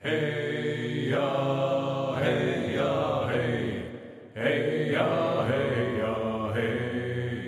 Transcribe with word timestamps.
Hey 0.00 1.08
ja, 1.10 2.14
hey 2.20 2.70
ja, 2.72 3.26
hey, 3.26 3.82
hey 4.34 4.90
ja, 4.92 5.42
hey 5.44 5.96
ja, 5.96 6.50
hey. 6.52 7.47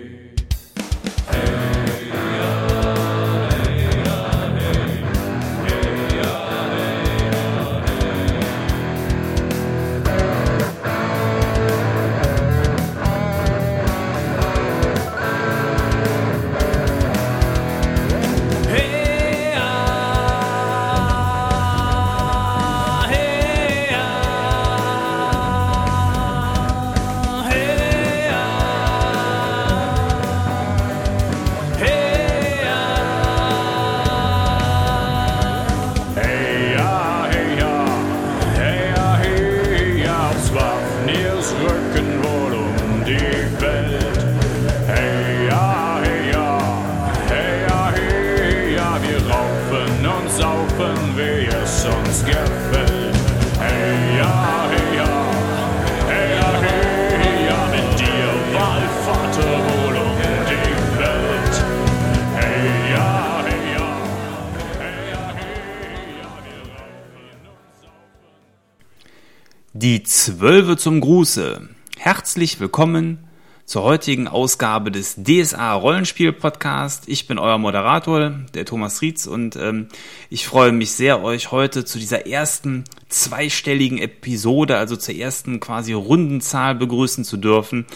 Die 69.81 70.03
Zwölfe 70.03 70.77
zum 70.77 71.01
Gruße. 71.01 71.67
Herzlich 71.97 72.59
willkommen 72.59 73.17
zur 73.65 73.81
heutigen 73.81 74.27
Ausgabe 74.27 74.91
des 74.91 75.15
DSA 75.23 75.73
Rollenspiel 75.73 76.33
Podcast. 76.33 77.05
Ich 77.07 77.25
bin 77.25 77.39
euer 77.39 77.57
Moderator, 77.57 78.29
der 78.53 78.65
Thomas 78.65 79.01
Rietz, 79.01 79.25
und 79.25 79.55
ähm, 79.55 79.87
ich 80.29 80.45
freue 80.45 80.71
mich 80.71 80.91
sehr, 80.91 81.23
euch 81.23 81.49
heute 81.49 81.83
zu 81.83 81.97
dieser 81.97 82.27
ersten 82.27 82.83
zweistelligen 83.09 83.97
Episode, 83.97 84.77
also 84.77 84.95
zur 84.97 85.15
ersten 85.15 85.59
quasi 85.59 85.93
Rundenzahl 85.93 86.75
begrüßen 86.75 87.23
zu 87.23 87.37
dürfen. 87.37 87.87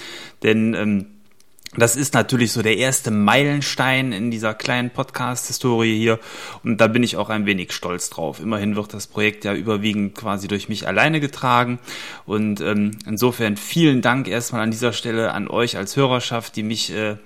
Denn 0.42 0.74
ähm, 0.74 1.06
das 1.78 1.96
ist 1.96 2.14
natürlich 2.14 2.52
so 2.52 2.62
der 2.62 2.78
erste 2.78 3.12
Meilenstein 3.12 4.12
in 4.12 4.32
dieser 4.32 4.54
kleinen 4.54 4.90
Podcast-Historie 4.90 5.98
hier. 5.98 6.20
Und 6.64 6.78
da 6.80 6.88
bin 6.88 7.04
ich 7.04 7.18
auch 7.18 7.30
ein 7.30 7.46
wenig 7.46 7.74
stolz 7.74 8.10
drauf. 8.10 8.40
Immerhin 8.40 8.76
wird 8.76 8.94
das 8.94 9.08
Projekt 9.08 9.46
ja 9.46 9.54
überwiegend 9.54 10.16
quasi 10.16 10.48
durch 10.48 10.70
mich 10.70 10.88
alleine 10.88 11.20
getragen. 11.20 11.80
Und 12.26 12.62
ähm, 12.62 12.92
insofern 13.06 13.58
vielen 13.58 14.02
Dank 14.02 14.28
erstmal 14.28 14.62
an 14.62 14.72
dieser 14.72 14.94
Stelle 14.94 15.34
an 15.34 15.48
euch 15.48 15.78
als 15.78 15.96
Hörerschaft, 15.96 16.56
die 16.56 16.64
mich 16.64 16.94
äh, 16.94 17.18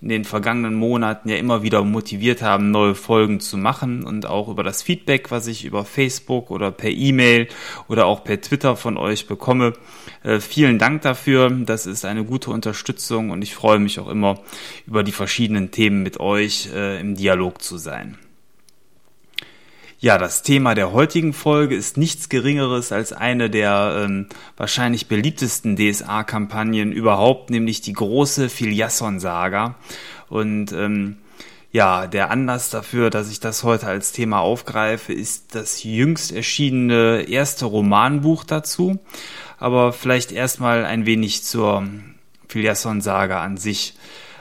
in 0.00 0.08
den 0.08 0.24
vergangenen 0.24 0.74
Monaten 0.74 1.28
ja 1.28 1.36
immer 1.36 1.62
wieder 1.62 1.82
motiviert 1.82 2.42
haben, 2.42 2.70
neue 2.70 2.94
Folgen 2.94 3.40
zu 3.40 3.56
machen 3.56 4.04
und 4.04 4.26
auch 4.26 4.48
über 4.48 4.62
das 4.62 4.82
Feedback, 4.82 5.30
was 5.30 5.46
ich 5.46 5.64
über 5.64 5.84
Facebook 5.84 6.50
oder 6.50 6.70
per 6.70 6.90
E-Mail 6.90 7.48
oder 7.88 8.06
auch 8.06 8.22
per 8.22 8.40
Twitter 8.40 8.76
von 8.76 8.96
euch 8.96 9.26
bekomme. 9.26 9.72
Äh, 10.22 10.40
vielen 10.40 10.78
Dank 10.78 11.02
dafür. 11.02 11.50
Das 11.50 11.86
ist 11.86 12.04
eine 12.04 12.24
gute 12.24 12.50
Unterstützung 12.50 13.30
und 13.30 13.42
ich 13.42 13.54
freue 13.54 13.78
mich 13.78 13.98
auch 13.98 14.08
immer 14.08 14.40
über 14.86 15.02
die 15.02 15.12
verschiedenen 15.12 15.70
Themen 15.70 16.02
mit 16.02 16.20
euch 16.20 16.68
äh, 16.74 17.00
im 17.00 17.14
Dialog 17.14 17.62
zu 17.62 17.78
sein. 17.78 18.18
Ja, 19.98 20.18
das 20.18 20.42
Thema 20.42 20.74
der 20.74 20.92
heutigen 20.92 21.32
Folge 21.32 21.74
ist 21.74 21.96
nichts 21.96 22.28
Geringeres 22.28 22.92
als 22.92 23.14
eine 23.14 23.48
der 23.48 24.04
ähm, 24.04 24.26
wahrscheinlich 24.58 25.08
beliebtesten 25.08 25.76
DSA-Kampagnen 25.76 26.92
überhaupt, 26.92 27.48
nämlich 27.48 27.80
die 27.80 27.94
große 27.94 28.50
Filiasson-Saga. 28.50 29.76
Und 30.28 30.70
ähm, 30.72 31.16
ja, 31.72 32.06
der 32.06 32.30
Anlass 32.30 32.68
dafür, 32.68 33.08
dass 33.08 33.30
ich 33.30 33.40
das 33.40 33.64
heute 33.64 33.86
als 33.86 34.12
Thema 34.12 34.40
aufgreife, 34.40 35.14
ist 35.14 35.54
das 35.54 35.82
jüngst 35.82 36.30
erschienene 36.30 37.22
erste 37.22 37.64
Romanbuch 37.64 38.44
dazu. 38.44 38.98
Aber 39.58 39.94
vielleicht 39.94 40.30
erstmal 40.30 40.84
ein 40.84 41.06
wenig 41.06 41.42
zur 41.42 41.86
Filiasson-Saga 42.48 43.42
an 43.42 43.56
sich. 43.56 43.94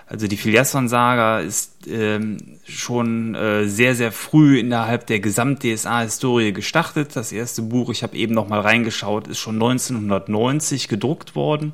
Also 0.08 0.28
die 0.28 0.38
Filiasson-Saga 0.38 1.40
ist 1.40 1.88
ähm, 1.88 2.38
schon 2.68 3.34
äh, 3.34 3.66
sehr, 3.66 3.96
sehr 3.96 4.12
früh 4.12 4.60
innerhalb 4.60 5.08
der 5.08 5.20
Gesamt-DSA-Historie 5.20 6.54
gestartet. 6.54 7.16
Das 7.16 7.32
erste 7.32 7.64
Buch, 7.64 7.90
ich 7.90 8.04
habe 8.04 8.16
eben 8.16 8.36
noch 8.36 8.48
mal 8.48 8.60
reingeschaut, 8.60 9.28
ist 9.28 9.40
schon 9.40 9.56
1990 9.56 10.88
gedruckt 10.90 11.36
worden. 11.36 11.74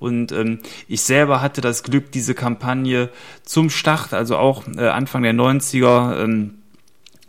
Und 0.00 0.32
ähm, 0.32 0.58
ich 0.88 1.02
selber 1.02 1.40
hatte 1.40 1.60
das 1.60 1.84
Glück, 1.84 2.10
diese 2.10 2.34
Kampagne 2.34 3.08
zum 3.44 3.70
Start, 3.70 4.12
also 4.12 4.36
auch 4.36 4.64
äh, 4.76 4.88
Anfang 4.88 5.22
der 5.22 5.34
90er, 5.34 6.24
ähm, 6.24 6.54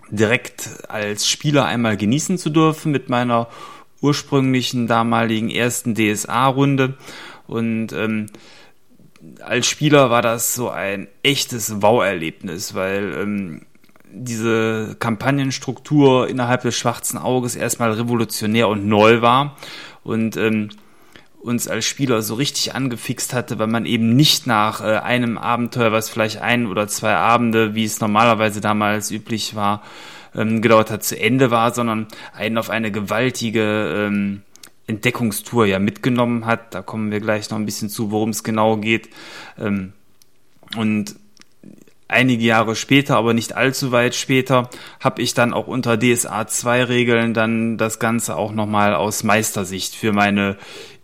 direkt 0.09 0.69
als 0.87 1.27
Spieler 1.27 1.65
einmal 1.65 1.97
genießen 1.97 2.37
zu 2.37 2.49
dürfen 2.49 2.91
mit 2.91 3.09
meiner 3.09 3.47
ursprünglichen 4.01 4.87
damaligen 4.87 5.51
ersten 5.51 5.95
DSA-Runde. 5.95 6.95
Und 7.47 7.93
ähm, 7.93 8.27
als 9.41 9.67
Spieler 9.67 10.09
war 10.09 10.21
das 10.21 10.55
so 10.55 10.69
ein 10.69 11.07
echtes 11.23 11.81
Wow-Erlebnis, 11.81 12.73
weil 12.75 13.13
ähm, 13.13 13.61
diese 14.11 14.95
Kampagnenstruktur 14.99 16.27
innerhalb 16.27 16.61
des 16.61 16.75
Schwarzen 16.75 17.17
Auges 17.17 17.55
erstmal 17.55 17.91
revolutionär 17.91 18.67
und 18.67 18.87
neu 18.87 19.21
war 19.21 19.57
und 20.03 20.37
ähm, 20.37 20.69
uns 21.41 21.67
als 21.67 21.85
Spieler 21.85 22.21
so 22.21 22.35
richtig 22.35 22.73
angefixt 22.73 23.33
hatte, 23.33 23.59
weil 23.59 23.67
man 23.67 23.85
eben 23.85 24.15
nicht 24.15 24.47
nach 24.47 24.81
äh, 24.81 24.97
einem 24.97 25.37
Abenteuer, 25.37 25.91
was 25.91 26.09
vielleicht 26.09 26.41
ein 26.41 26.67
oder 26.67 26.87
zwei 26.87 27.15
Abende, 27.15 27.75
wie 27.75 27.83
es 27.83 27.99
normalerweise 27.99 28.61
damals 28.61 29.11
üblich 29.11 29.55
war, 29.55 29.83
ähm, 30.33 30.61
gedauert 30.61 30.89
hat, 30.89 31.03
zu 31.03 31.19
Ende 31.19 31.51
war, 31.51 31.73
sondern 31.73 32.07
einen 32.35 32.57
auf 32.57 32.69
eine 32.69 32.91
gewaltige 32.91 34.07
ähm, 34.07 34.41
Entdeckungstour 34.87 35.65
ja 35.65 35.79
mitgenommen 35.79 36.45
hat. 36.45 36.73
Da 36.73 36.81
kommen 36.81 37.11
wir 37.11 37.19
gleich 37.19 37.49
noch 37.49 37.57
ein 37.57 37.65
bisschen 37.65 37.89
zu, 37.89 38.11
worum 38.11 38.29
es 38.29 38.43
genau 38.43 38.77
geht. 38.77 39.09
Ähm, 39.57 39.93
und 40.77 41.15
einige 42.07 42.43
Jahre 42.43 42.75
später, 42.75 43.17
aber 43.17 43.33
nicht 43.33 43.55
allzu 43.55 43.91
weit 43.91 44.15
später, 44.15 44.69
habe 44.99 45.21
ich 45.21 45.33
dann 45.33 45.53
auch 45.53 45.67
unter 45.67 45.97
DSA 45.97 46.47
2 46.47 46.83
Regeln 46.85 47.33
dann 47.33 47.77
das 47.77 47.99
Ganze 47.99 48.35
auch 48.35 48.51
nochmal 48.51 48.93
aus 48.93 49.23
Meistersicht 49.23 49.95
für 49.95 50.13
meine 50.13 50.57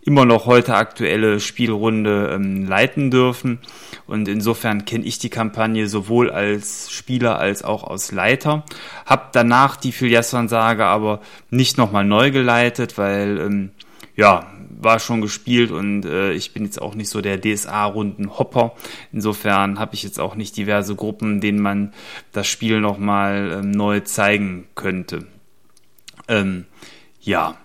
immer 0.04 0.24
noch 0.24 0.46
heute 0.46 0.74
aktuelle 0.74 1.38
Spielrunde 1.40 2.32
ähm, 2.34 2.66
leiten 2.66 3.10
dürfen. 3.10 3.60
Und 4.06 4.28
insofern 4.28 4.84
kenne 4.84 5.04
ich 5.04 5.18
die 5.18 5.30
Kampagne 5.30 5.88
sowohl 5.88 6.30
als 6.30 6.90
Spieler 6.90 7.38
als 7.38 7.62
auch 7.62 7.84
als 7.84 8.10
Leiter. 8.10 8.64
Hab 9.06 9.32
danach 9.32 9.76
die 9.76 9.92
Filiasson-Sage 9.92 10.84
aber 10.84 11.20
nicht 11.50 11.78
nochmal 11.78 12.04
neu 12.04 12.30
geleitet, 12.32 12.98
weil 12.98 13.38
ähm, 13.38 13.70
ja, 14.16 14.52
war 14.80 14.98
schon 14.98 15.20
gespielt 15.20 15.70
und 15.70 16.04
äh, 16.04 16.32
ich 16.32 16.52
bin 16.52 16.64
jetzt 16.64 16.82
auch 16.82 16.94
nicht 16.94 17.08
so 17.08 17.20
der 17.20 17.40
DSA-Runden-Hopper. 17.40 18.74
Insofern 19.12 19.78
habe 19.78 19.94
ich 19.94 20.02
jetzt 20.02 20.18
auch 20.18 20.34
nicht 20.34 20.56
diverse 20.56 20.96
Gruppen, 20.96 21.40
denen 21.40 21.60
man 21.60 21.92
das 22.32 22.48
Spiel 22.48 22.80
nochmal 22.80 23.60
ähm, 23.60 23.70
neu 23.70 24.00
zeigen 24.00 24.66
könnte. 24.74 25.26
Ähm, 26.26 26.66
ja, 27.20 27.56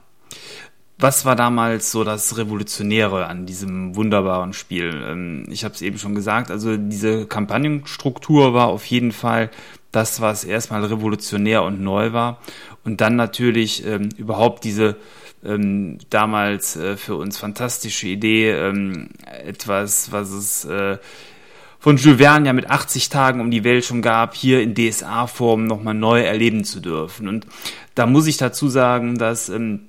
was 1.00 1.26
war 1.26 1.36
damals 1.36 1.92
so 1.92 2.04
das 2.04 2.38
Revolutionäre 2.38 3.28
an 3.28 3.46
diesem 3.46 3.96
wunderbaren 3.96 4.54
Spiel? 4.54 5.04
Ähm, 5.08 5.46
ich 5.50 5.64
habe 5.64 5.76
es 5.76 5.82
eben 5.82 6.00
schon 6.00 6.16
gesagt, 6.16 6.50
also 6.50 6.76
diese 6.76 7.28
Kampagnenstruktur 7.28 8.54
war 8.54 8.68
auf 8.68 8.86
jeden 8.86 9.12
Fall 9.12 9.52
das, 9.92 10.22
was 10.22 10.44
erstmal 10.44 10.84
revolutionär 10.84 11.64
und 11.64 11.82
neu 11.82 12.14
war. 12.14 12.40
Und 12.84 13.02
dann 13.02 13.16
natürlich 13.16 13.86
ähm, 13.86 14.10
überhaupt 14.18 14.64
diese 14.64 14.96
ähm, 15.44 16.00
damals 16.10 16.76
äh, 16.76 16.98
für 16.98 17.16
uns 17.16 17.38
fantastische 17.38 18.08
Idee, 18.08 18.52
ähm, 18.52 19.10
etwas, 19.44 20.12
was 20.12 20.32
es 20.32 20.66
äh, 20.66 20.98
von 21.80 21.98
Jules 21.98 22.18
Verne 22.18 22.48
ja 22.48 22.54
mit 22.54 22.70
80 22.70 23.10
Tagen 23.10 23.40
um 23.40 23.52
die 23.52 23.64
Welt 23.64 23.86
schon 23.86 24.02
gab, 24.02 24.34
hier 24.34 24.62
in 24.62 24.74
DSA-Form 24.74 25.66
nochmal 25.66 25.94
neu 25.94 26.22
erleben 26.22 26.64
zu 26.64 26.80
dürfen. 26.80 27.28
Und 27.28 27.46
da 27.94 28.08
muss 28.08 28.26
ich 28.26 28.38
dazu 28.38 28.68
sagen, 28.68 29.18
dass 29.18 29.50
ähm, 29.50 29.82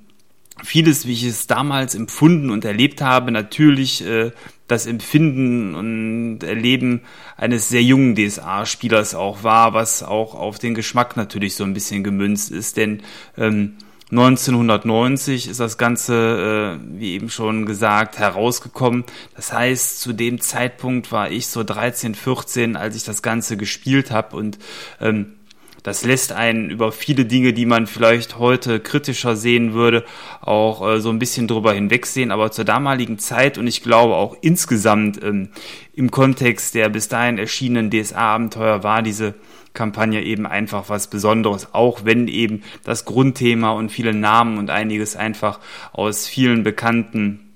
vieles, 0.63 1.05
wie 1.05 1.13
ich 1.13 1.23
es 1.23 1.47
damals 1.47 1.95
empfunden 1.95 2.49
und 2.49 2.65
erlebt 2.65 3.01
habe, 3.01 3.31
natürlich 3.31 4.05
äh, 4.05 4.31
das 4.67 4.85
Empfinden 4.85 5.75
und 5.75 6.43
Erleben 6.43 7.01
eines 7.37 7.69
sehr 7.69 7.83
jungen 7.83 8.15
DSA-Spielers 8.15 9.15
auch 9.15 9.43
war, 9.43 9.73
was 9.73 10.03
auch 10.03 10.35
auf 10.35 10.59
den 10.59 10.75
Geschmack 10.75 11.17
natürlich 11.17 11.55
so 11.55 11.63
ein 11.63 11.73
bisschen 11.73 12.03
gemünzt 12.03 12.51
ist. 12.51 12.77
Denn 12.77 13.01
ähm, 13.37 13.77
1990 14.11 15.47
ist 15.47 15.59
das 15.59 15.77
Ganze, 15.77 16.79
äh, 16.81 16.99
wie 16.99 17.13
eben 17.13 17.29
schon 17.29 17.65
gesagt, 17.65 18.17
herausgekommen. 18.17 19.03
Das 19.35 19.53
heißt, 19.53 20.01
zu 20.01 20.13
dem 20.13 20.41
Zeitpunkt 20.41 21.11
war 21.11 21.31
ich 21.31 21.47
so 21.47 21.63
13, 21.63 22.15
14, 22.15 22.75
als 22.75 22.95
ich 22.95 23.03
das 23.03 23.21
Ganze 23.21 23.55
gespielt 23.55 24.09
habe 24.09 24.35
und 24.35 24.57
ähm, 24.99 25.35
das 25.83 26.03
lässt 26.03 26.31
einen 26.31 26.69
über 26.69 26.91
viele 26.91 27.25
Dinge, 27.25 27.53
die 27.53 27.65
man 27.65 27.87
vielleicht 27.87 28.37
heute 28.37 28.79
kritischer 28.79 29.35
sehen 29.35 29.73
würde, 29.73 30.05
auch 30.41 30.87
äh, 30.87 31.01
so 31.01 31.09
ein 31.09 31.19
bisschen 31.19 31.47
drüber 31.47 31.73
hinwegsehen. 31.73 32.31
Aber 32.31 32.51
zur 32.51 32.65
damaligen 32.65 33.19
Zeit 33.19 33.57
und 33.57 33.67
ich 33.67 33.83
glaube 33.83 34.15
auch 34.15 34.35
insgesamt 34.41 35.21
ähm, 35.23 35.49
im 35.93 36.11
Kontext 36.11 36.75
der 36.75 36.89
bis 36.89 37.07
dahin 37.07 37.37
erschienenen 37.37 37.89
DSA-Abenteuer 37.91 38.83
war 38.83 39.01
diese 39.01 39.35
Kampagne 39.73 40.23
eben 40.23 40.45
einfach 40.45 40.89
was 40.89 41.07
Besonderes, 41.07 41.73
auch 41.73 42.03
wenn 42.03 42.27
eben 42.27 42.63
das 42.83 43.05
Grundthema 43.05 43.71
und 43.71 43.91
viele 43.91 44.13
Namen 44.13 44.57
und 44.57 44.69
einiges 44.69 45.15
einfach 45.15 45.59
aus 45.93 46.27
vielen 46.27 46.63
bekannten 46.63 47.53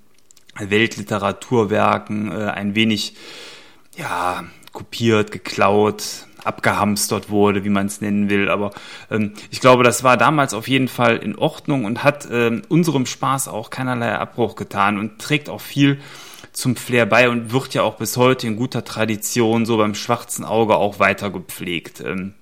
Weltliteraturwerken 0.58 2.32
äh, 2.32 2.46
ein 2.52 2.76
wenig 2.76 3.16
ja 3.98 4.44
kopiert, 4.72 5.32
geklaut, 5.32 6.28
abgehamstert 6.46 7.30
wurde, 7.30 7.64
wie 7.64 7.70
man 7.70 7.88
es 7.88 8.02
nennen 8.02 8.30
will. 8.30 8.50
Aber 8.50 8.72
ähm, 9.10 9.34
ich 9.52 9.60
glaube, 9.60 9.84
das 9.84 10.04
war 10.04 10.18
damals 10.18 10.54
auf 10.54 10.68
jeden 10.68 10.88
Fall 10.88 11.18
in 11.18 11.36
Ordnung 11.38 11.86
und 11.86 12.04
hat 12.04 12.28
ähm, 12.32 12.64
unserem 12.70 13.06
Spaß 13.06 13.48
auch 13.48 13.70
keinerlei 13.70 14.18
Abbruch 14.18 14.56
getan 14.56 14.98
und 14.98 15.20
trägt 15.20 15.50
auch 15.50 15.62
viel 15.62 16.00
zum 16.52 16.76
Flair 16.76 17.06
bei 17.06 17.30
und 17.30 17.52
wird 17.52 17.74
ja 17.74 17.82
auch 17.82 17.96
bis 17.96 18.16
heute 18.18 18.48
in 18.48 18.56
guter 18.56 18.84
Tradition 18.84 19.66
so 19.66 19.78
beim 19.78 19.96
schwarzen 19.96 20.46
Auge 20.46 20.76
auch 20.76 21.00
weiter 21.00 21.32
gepflegt. 21.32 22.02
Ähm, 22.02 22.34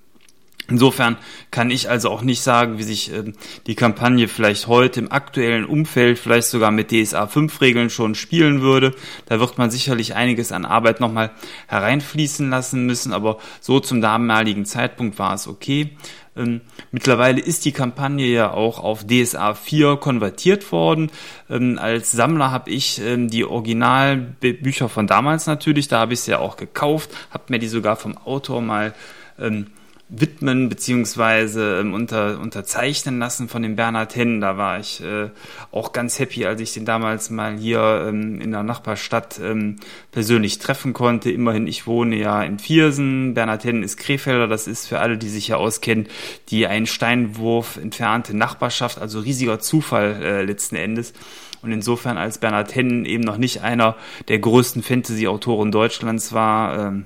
Insofern 0.72 1.18
kann 1.52 1.70
ich 1.70 1.90
also 1.90 2.10
auch 2.10 2.22
nicht 2.22 2.42
sagen, 2.42 2.78
wie 2.78 2.84
sich 2.84 3.14
ähm, 3.14 3.34
die 3.68 3.76
Kampagne 3.76 4.30
vielleicht 4.30 4.68
heute 4.68 5.02
im 5.02 5.12
aktuellen 5.12 5.66
Umfeld, 5.66 6.18
vielleicht 6.18 6.48
sogar 6.48 6.72
mit 6.72 6.92
DSA 6.92 7.28
5 7.28 7.60
Regeln 7.60 7.90
schon 7.90 8.16
spielen 8.16 8.62
würde. 8.62 8.96
Da 9.26 9.42
wird 9.42 9.58
man 9.58 9.70
sicherlich 9.70 10.16
einiges 10.16 10.54
an 10.54 10.64
Arbeit 10.64 11.02
nochmal 11.02 11.32
hereinfließen 11.68 12.50
lassen 12.50 12.86
müssen, 12.86 13.12
aber 13.12 13.38
so 13.60 13.82
zum 13.82 14.00
damaligen 14.00 14.66
Zeitpunkt 14.66 15.20
war 15.20 15.34
es 15.34 15.46
okay. 15.46 15.90
Ähm, 16.38 16.62
mittlerweile 16.92 17.42
ist 17.42 17.66
die 17.66 17.74
Kampagne 17.74 18.28
ja 18.28 18.54
auch 18.54 18.80
auf 18.80 19.06
DSA 19.06 19.54
4 19.54 19.98
konvertiert 19.98 20.72
worden. 20.72 21.12
Ähm, 21.50 21.78
als 21.82 22.14
Sammler 22.14 22.50
habe 22.50 22.70
ich 22.70 23.02
ähm, 23.02 23.30
die 23.30 23.44
Originalbücher 23.44 24.88
von 24.88 25.06
damals 25.06 25.48
natürlich, 25.48 25.90
da 25.90 26.00
habe 26.00 26.14
ich 26.14 26.22
sie 26.22 26.32
ja 26.32 26.40
auch 26.40 26.56
gekauft, 26.56 27.10
habe 27.32 27.44
mir 27.50 27.60
die 27.60 27.68
sogar 27.68 27.98
vom 27.98 28.18
Autor 28.18 28.62
mal 28.62 28.94
ähm, 29.38 29.68
widmen 30.14 30.68
beziehungsweise 30.68 31.80
ähm, 31.80 31.94
unter, 31.94 32.40
unterzeichnen 32.40 33.18
lassen 33.18 33.48
von 33.48 33.62
dem 33.64 33.78
Bernhard 33.78 34.16
Hennen. 34.16 34.42
Da 34.42 34.58
war 34.58 34.78
ich 34.78 35.02
äh, 35.02 35.30
auch 35.72 35.94
ganz 35.94 36.20
happy, 36.20 36.46
als 36.46 36.60
ich 36.60 36.74
den 36.74 36.84
damals 36.84 37.30
mal 37.30 37.58
hier 37.58 38.06
ähm, 38.08 38.42
in 38.42 38.52
der 38.52 38.64
Nachbarstadt 38.64 39.40
ähm, 39.42 39.78
persönlich 40.12 40.60
treffen 40.60 40.92
konnte. 40.92 41.32
Immerhin, 41.32 41.66
ich 41.66 41.88
wohne 41.88 42.18
ja 42.18 42.44
in 42.44 42.60
Viersen. 42.60 43.34
Bernhard 43.34 43.64
Hennen 43.64 43.84
ist 43.84 43.96
Krefelder. 43.96 44.50
Das 44.50 44.68
ist 44.68 44.88
für 44.88 45.00
alle, 45.00 45.18
die 45.18 45.30
sich 45.30 45.46
hier 45.46 45.58
auskennen, 45.58 46.08
die 46.50 46.68
einen 46.68 46.88
Steinwurf 46.88 47.78
entfernte 47.78 48.36
Nachbarschaft. 48.36 49.00
Also 49.00 49.22
riesiger 49.22 49.60
Zufall 49.60 50.22
äh, 50.22 50.44
letzten 50.44 50.76
Endes. 50.76 51.14
Und 51.62 51.72
insofern, 51.72 52.18
als 52.18 52.40
Bernhard 52.40 52.76
Hennen 52.76 53.06
eben 53.06 53.24
noch 53.24 53.38
nicht 53.38 53.62
einer 53.62 53.96
der 54.28 54.40
größten 54.40 54.84
Fantasy-Autoren 54.84 55.72
Deutschlands 55.72 56.34
war, 56.34 56.88
ähm, 56.88 57.06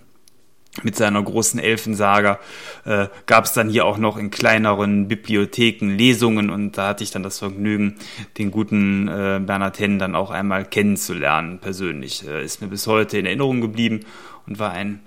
mit 0.83 0.95
seiner 0.95 1.22
großen 1.24 1.60
Elfensaga 1.60 2.39
äh, 2.83 3.07
gab 3.25 3.45
es 3.45 3.54
dann 3.54 3.69
hier 3.69 3.86
auch 3.86 3.98
noch 3.98 4.18
in 4.18 4.30
kleineren 4.30 5.07
Bibliotheken 5.07 5.89
Lesungen 5.89 6.50
und 6.50 6.77
da 6.77 6.89
hatte 6.89 7.04
ich 7.04 7.12
dann 7.12 7.24
das 7.24 7.39
Vergnügen, 7.39 7.95
den 8.38 8.51
guten 8.51 9.07
äh, 9.07 9.39
Bernhard 9.44 9.80
Henn 9.80 10.00
dann 10.00 10.16
auch 10.16 10.31
einmal 10.31 10.66
kennenzulernen 10.66 11.60
persönlich. 11.60 12.27
Äh, 12.27 12.44
ist 12.44 12.62
mir 12.62 12.68
bis 12.68 12.88
heute 12.88 13.18
in 13.18 13.25
Erinnerung 13.25 13.62
geblieben 13.62 14.01
und 14.48 14.60
war 14.60 14.72
ein, 14.72 15.00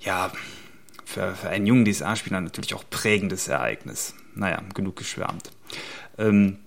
ja, 0.00 0.30
für, 1.04 1.34
für 1.34 1.48
einen 1.48 1.66
jungen 1.66 1.84
DSA-Spieler 1.84 2.40
natürlich 2.40 2.74
auch 2.74 2.84
prägendes 2.88 3.48
Ereignis. 3.48 4.14
Naja, 4.34 4.62
genug 4.74 4.96
geschwärmt. 4.96 5.50
Ähm, 6.18 6.58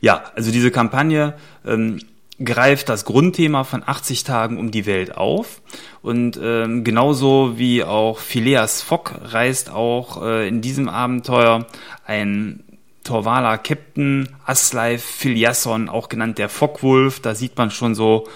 ja, 0.00 0.24
also 0.34 0.52
diese 0.52 0.70
Kampagne 0.70 1.34
ähm, 1.66 1.98
greift 2.42 2.88
das 2.88 3.04
Grundthema 3.04 3.64
von 3.64 3.82
80 3.84 4.24
Tagen 4.24 4.58
um 4.58 4.70
die 4.70 4.86
Welt 4.86 5.16
auf. 5.16 5.60
Und 6.02 6.38
ähm, 6.42 6.84
genauso 6.84 7.58
wie 7.58 7.82
auch 7.82 8.18
Phileas 8.18 8.82
Fogg 8.82 9.12
reist 9.22 9.70
auch 9.70 10.22
äh, 10.22 10.48
in 10.48 10.60
diesem 10.60 10.88
Abenteuer 10.88 11.66
ein 12.06 12.64
Torvala 13.04 13.56
Captain 13.58 14.28
Asleif 14.44 15.02
Philiasson, 15.02 15.88
auch 15.88 16.08
genannt 16.08 16.38
der 16.38 16.48
Fogwolf. 16.48 17.20
Da 17.20 17.34
sieht 17.34 17.56
man 17.56 17.70
schon 17.70 17.94
so 17.94 18.28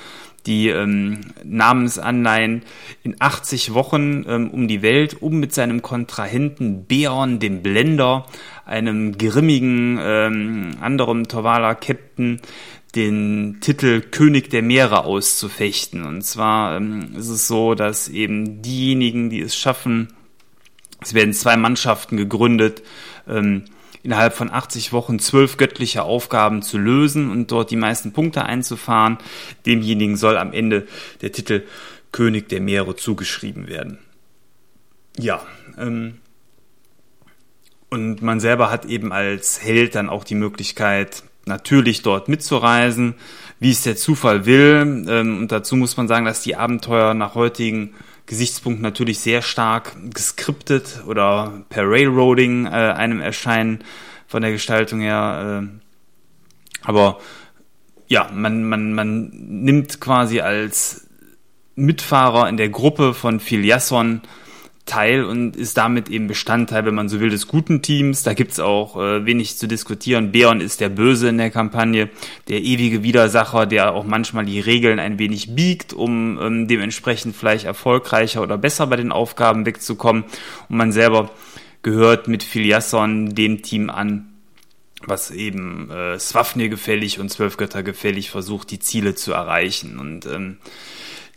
die 0.46 0.69
ähm, 0.69 1.20
Namensanleihen 1.44 2.62
in 3.02 3.16
80 3.19 3.75
Wochen 3.75 4.25
ähm, 4.26 4.50
um 4.50 4.69
die 4.69 4.82
Welt, 4.82 5.20
um 5.20 5.38
mit 5.38 5.54
seinem 5.54 5.82
Kontrahenten 5.82 6.87
Beorn, 6.87 7.38
dem 7.38 7.62
Blender, 7.62 8.26
einem 8.64 9.19
grimmigen 9.19 9.99
ähm, 10.00 10.70
anderen 10.81 11.28
Torvala 11.28 11.75
Captain, 11.75 12.40
den 12.94 13.58
Titel 13.60 14.00
König 14.00 14.50
der 14.50 14.62
Meere 14.62 15.04
auszufechten. 15.04 16.04
Und 16.04 16.22
zwar 16.22 16.76
ähm, 16.76 17.14
ist 17.16 17.28
es 17.28 17.48
so, 17.48 17.74
dass 17.74 18.08
eben 18.08 18.62
diejenigen, 18.62 19.30
die 19.30 19.40
es 19.40 19.56
schaffen, 19.56 20.12
es 21.00 21.14
werden 21.14 21.32
zwei 21.32 21.56
Mannschaften 21.56 22.16
gegründet, 22.16 22.82
ähm, 23.26 23.64
innerhalb 24.02 24.34
von 24.34 24.50
80 24.50 24.92
Wochen 24.92 25.18
zwölf 25.18 25.56
göttliche 25.56 26.02
Aufgaben 26.02 26.62
zu 26.62 26.76
lösen 26.78 27.30
und 27.30 27.50
dort 27.50 27.70
die 27.70 27.76
meisten 27.76 28.12
Punkte 28.12 28.44
einzufahren. 28.44 29.18
Demjenigen 29.64 30.16
soll 30.16 30.36
am 30.36 30.52
Ende 30.52 30.86
der 31.20 31.32
Titel 31.32 31.64
König 32.10 32.48
der 32.48 32.60
Meere 32.60 32.94
zugeschrieben 32.94 33.68
werden. 33.68 33.98
Ja, 35.18 35.44
ähm, 35.78 36.18
und 37.90 38.22
man 38.22 38.40
selber 38.40 38.70
hat 38.70 38.86
eben 38.86 39.12
als 39.12 39.62
Held 39.62 39.94
dann 39.94 40.08
auch 40.08 40.24
die 40.24 40.34
Möglichkeit, 40.34 41.24
natürlich 41.46 42.02
dort 42.02 42.28
mitzureisen, 42.28 43.14
wie 43.60 43.70
es 43.70 43.82
der 43.82 43.96
Zufall 43.96 44.46
will. 44.46 45.06
Ähm, 45.08 45.38
und 45.38 45.52
dazu 45.52 45.76
muss 45.76 45.96
man 45.96 46.08
sagen, 46.08 46.24
dass 46.24 46.42
die 46.42 46.56
Abenteuer 46.56 47.14
nach 47.14 47.34
heutigen 47.34 47.94
Gesichtspunkten 48.26 48.82
natürlich 48.82 49.20
sehr 49.20 49.42
stark 49.42 49.96
geskriptet 50.14 51.02
oder 51.06 51.64
per 51.68 51.84
Railroading 51.88 52.66
äh, 52.66 52.70
einem 52.70 53.20
erscheinen 53.20 53.84
von 54.26 54.42
der 54.42 54.52
Gestaltung 54.52 55.00
her. 55.00 55.62
Äh, 55.64 56.86
aber 56.86 57.18
ja, 58.08 58.30
man, 58.32 58.64
man, 58.64 58.94
man 58.94 59.30
nimmt 59.32 60.00
quasi 60.00 60.40
als 60.40 61.08
Mitfahrer 61.75 62.49
in 62.49 62.56
der 62.56 62.68
Gruppe 62.68 63.14
von 63.14 63.40
Filiasson 63.40 64.22
Teil 64.84 65.24
und 65.24 65.56
ist 65.56 65.76
damit 65.76 66.08
eben 66.08 66.26
Bestandteil, 66.26 66.84
wenn 66.84 66.94
man 66.94 67.08
so 67.08 67.20
will, 67.20 67.30
des 67.30 67.46
guten 67.46 67.82
Teams. 67.82 68.24
Da 68.24 68.34
gibt's 68.34 68.58
auch 68.58 68.96
äh, 68.96 69.24
wenig 69.24 69.56
zu 69.56 69.68
diskutieren. 69.68 70.32
Beon 70.32 70.60
ist 70.60 70.80
der 70.80 70.88
Böse 70.88 71.28
in 71.28 71.38
der 71.38 71.50
Kampagne, 71.50 72.10
der 72.48 72.60
ewige 72.62 73.02
Widersacher, 73.04 73.66
der 73.66 73.94
auch 73.94 74.04
manchmal 74.04 74.44
die 74.44 74.58
Regeln 74.60 74.98
ein 74.98 75.18
wenig 75.20 75.54
biegt, 75.54 75.92
um 75.92 76.38
ähm, 76.40 76.68
dementsprechend 76.68 77.36
vielleicht 77.36 77.64
erfolgreicher 77.64 78.42
oder 78.42 78.58
besser 78.58 78.88
bei 78.88 78.96
den 78.96 79.12
Aufgaben 79.12 79.66
wegzukommen. 79.66 80.24
Und 80.68 80.76
man 80.76 80.90
selber 80.90 81.30
gehört 81.82 82.26
mit 82.26 82.42
Filiasson 82.42 83.34
dem 83.34 83.62
Team 83.62 83.88
an, 83.88 84.32
was 85.06 85.30
eben 85.30 85.90
äh, 85.90 86.18
Swafnir 86.18 86.68
gefällig 86.68 87.20
und 87.20 87.28
Zwölfgötter 87.28 87.84
gefällig 87.84 88.30
versucht, 88.30 88.70
die 88.72 88.80
Ziele 88.80 89.14
zu 89.14 89.32
erreichen. 89.32 90.00
Und 90.00 90.26
ähm, 90.26 90.58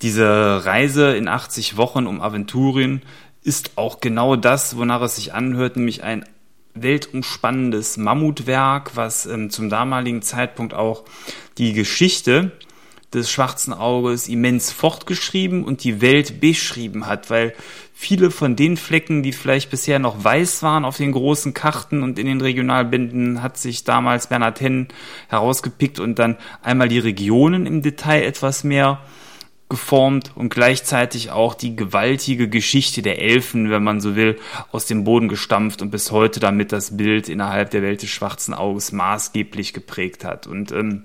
diese 0.01 0.65
Reise 0.65 1.15
in 1.15 1.27
80 1.27 1.77
Wochen 1.77 2.05
um 2.05 2.21
Aventurien 2.21 3.01
ist 3.45 3.77
auch 3.77 4.01
genau 4.01 4.35
das, 4.35 4.75
wonach 4.75 5.01
es 5.03 5.17
sich 5.17 5.33
anhört, 5.33 5.77
nämlich 5.77 6.03
ein 6.03 6.25
weltumspannendes 6.73 7.95
Mammutwerk, 7.95 8.95
was 8.95 9.27
ähm, 9.27 9.49
zum 9.51 9.69
damaligen 9.69 10.23
Zeitpunkt 10.23 10.73
auch 10.73 11.05
die 11.59 11.73
Geschichte 11.73 12.51
des 13.13 13.31
schwarzen 13.31 13.71
Auges 13.71 14.27
immens 14.27 14.71
fortgeschrieben 14.71 15.63
und 15.63 15.83
die 15.83 16.01
Welt 16.01 16.41
beschrieben 16.41 17.05
hat, 17.05 17.29
weil 17.29 17.53
viele 17.93 18.31
von 18.31 18.55
den 18.55 18.77
Flecken, 18.77 19.23
die 19.23 19.31
vielleicht 19.31 19.69
bisher 19.69 19.99
noch 19.99 20.21
weiß 20.21 20.63
waren 20.63 20.83
auf 20.83 20.97
den 20.97 21.13
großen 21.13 21.53
Karten 21.53 22.03
und 22.03 22.19
in 22.19 22.25
den 22.25 22.41
Regionalbänden, 22.41 23.43
hat 23.43 23.57
sich 23.57 23.85
damals 23.85 24.27
Bernhard 24.27 24.59
Henn 24.59 24.87
herausgepickt 25.29 25.99
und 25.99 26.19
dann 26.19 26.35
einmal 26.61 26.89
die 26.89 26.99
Regionen 26.99 27.67
im 27.67 27.83
Detail 27.83 28.23
etwas 28.23 28.63
mehr 28.65 28.99
geformt 29.67 30.31
und 30.35 30.49
gleichzeitig 30.49 31.31
auch 31.31 31.55
die 31.55 31.75
gewaltige 31.75 32.47
Geschichte 32.47 33.01
der 33.01 33.19
Elfen, 33.19 33.71
wenn 33.71 33.83
man 33.83 33.99
so 33.99 34.15
will, 34.15 34.37
aus 34.71 34.85
dem 34.85 35.03
Boden 35.03 35.27
gestampft 35.27 35.81
und 35.81 35.89
bis 35.89 36.11
heute 36.11 36.39
damit 36.39 36.71
das 36.71 36.97
Bild 36.97 37.29
innerhalb 37.29 37.71
der 37.71 37.81
Welt 37.81 38.03
des 38.03 38.09
schwarzen 38.09 38.53
Auges 38.53 38.91
maßgeblich 38.91 39.73
geprägt 39.73 40.23
hat. 40.23 40.45
Und 40.45 40.71
ähm, 40.71 41.03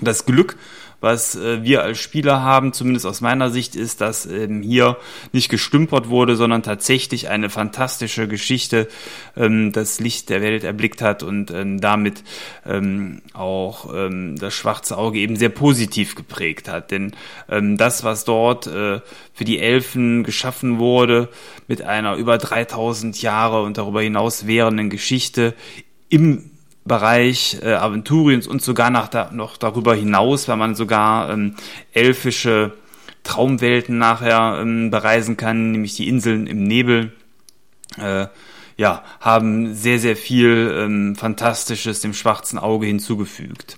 das 0.00 0.24
Glück 0.24 0.56
was 1.02 1.34
äh, 1.34 1.62
wir 1.62 1.82
als 1.82 1.98
Spieler 1.98 2.42
haben, 2.42 2.72
zumindest 2.72 3.06
aus 3.06 3.20
meiner 3.20 3.50
Sicht, 3.50 3.74
ist, 3.74 4.00
dass 4.00 4.24
ähm, 4.24 4.62
hier 4.62 4.96
nicht 5.32 5.50
gestümpert 5.50 6.08
wurde, 6.08 6.36
sondern 6.36 6.62
tatsächlich 6.62 7.28
eine 7.28 7.50
fantastische 7.50 8.28
Geschichte 8.28 8.88
ähm, 9.36 9.72
das 9.72 10.00
Licht 10.00 10.30
der 10.30 10.40
Welt 10.40 10.64
erblickt 10.64 11.02
hat 11.02 11.22
und 11.22 11.50
ähm, 11.50 11.80
damit 11.80 12.22
ähm, 12.64 13.20
auch 13.34 13.92
ähm, 13.92 14.38
das 14.38 14.54
schwarze 14.54 14.96
Auge 14.96 15.18
eben 15.18 15.36
sehr 15.36 15.48
positiv 15.48 16.14
geprägt 16.14 16.68
hat. 16.68 16.92
Denn 16.92 17.12
ähm, 17.48 17.76
das, 17.76 18.04
was 18.04 18.24
dort 18.24 18.68
äh, 18.68 19.00
für 19.34 19.44
die 19.44 19.58
Elfen 19.58 20.22
geschaffen 20.22 20.78
wurde, 20.78 21.28
mit 21.66 21.82
einer 21.82 22.14
über 22.14 22.38
3000 22.38 23.20
Jahre 23.20 23.62
und 23.62 23.76
darüber 23.76 24.02
hinaus 24.02 24.46
währenden 24.46 24.88
Geschichte 24.88 25.54
im 26.08 26.51
Bereich 26.84 27.58
äh, 27.62 27.74
Aventuriens 27.74 28.46
und 28.46 28.62
sogar 28.62 28.90
nach 28.90 29.08
da, 29.08 29.30
noch 29.32 29.56
darüber 29.56 29.94
hinaus, 29.94 30.48
weil 30.48 30.56
man 30.56 30.74
sogar 30.74 31.30
ähm, 31.30 31.54
elfische 31.92 32.72
Traumwelten 33.22 33.98
nachher 33.98 34.58
ähm, 34.60 34.90
bereisen 34.90 35.36
kann, 35.36 35.70
nämlich 35.72 35.94
die 35.94 36.08
Inseln 36.08 36.46
im 36.46 36.64
Nebel. 36.64 37.12
Äh, 37.98 38.26
ja, 38.76 39.04
haben 39.20 39.74
sehr, 39.74 39.98
sehr 39.98 40.16
viel 40.16 40.74
ähm, 40.76 41.14
Fantastisches 41.14 42.00
dem 42.00 42.14
schwarzen 42.14 42.58
Auge 42.58 42.86
hinzugefügt. 42.86 43.76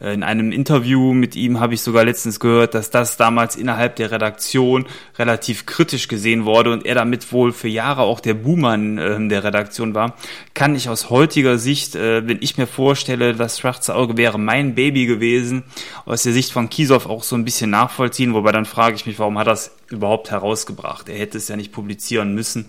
Äh, 0.00 0.14
in 0.14 0.22
einem 0.22 0.52
Interview 0.52 1.12
mit 1.12 1.36
ihm 1.36 1.60
habe 1.60 1.74
ich 1.74 1.82
sogar 1.82 2.04
letztens 2.04 2.40
gehört, 2.40 2.74
dass 2.74 2.90
das 2.90 3.16
damals 3.16 3.56
innerhalb 3.56 3.96
der 3.96 4.10
Redaktion 4.10 4.86
relativ 5.18 5.66
kritisch 5.66 6.08
gesehen 6.08 6.44
wurde 6.44 6.72
und 6.72 6.86
er 6.86 6.94
damit 6.94 7.32
wohl 7.32 7.52
für 7.52 7.68
Jahre 7.68 8.02
auch 8.02 8.20
der 8.20 8.34
Buhmann 8.34 8.98
äh, 8.98 9.28
der 9.28 9.44
Redaktion 9.44 9.94
war. 9.94 10.16
Kann 10.54 10.74
ich 10.74 10.88
aus 10.88 11.10
heutiger 11.10 11.58
Sicht, 11.58 11.94
äh, 11.94 12.26
wenn 12.26 12.38
ich 12.40 12.58
mir 12.58 12.66
vorstelle, 12.66 13.34
das 13.34 13.58
Schwarze 13.58 13.94
Auge 13.94 14.16
wäre 14.16 14.38
mein 14.38 14.74
Baby 14.74 15.06
gewesen, 15.06 15.64
aus 16.04 16.22
der 16.22 16.32
Sicht 16.32 16.52
von 16.52 16.70
Kiesow 16.70 17.06
auch 17.06 17.22
so 17.22 17.36
ein 17.36 17.44
bisschen 17.44 17.70
nachvollziehen, 17.70 18.34
wobei 18.34 18.52
dann 18.52 18.64
frage 18.64 18.96
ich 18.96 19.06
mich, 19.06 19.18
warum 19.18 19.38
hat 19.38 19.46
er 19.46 19.54
es 19.54 19.70
überhaupt 19.90 20.30
herausgebracht? 20.30 21.08
Er 21.08 21.18
hätte 21.18 21.38
es 21.38 21.48
ja 21.48 21.56
nicht 21.56 21.72
publizieren 21.72 22.34
müssen. 22.34 22.66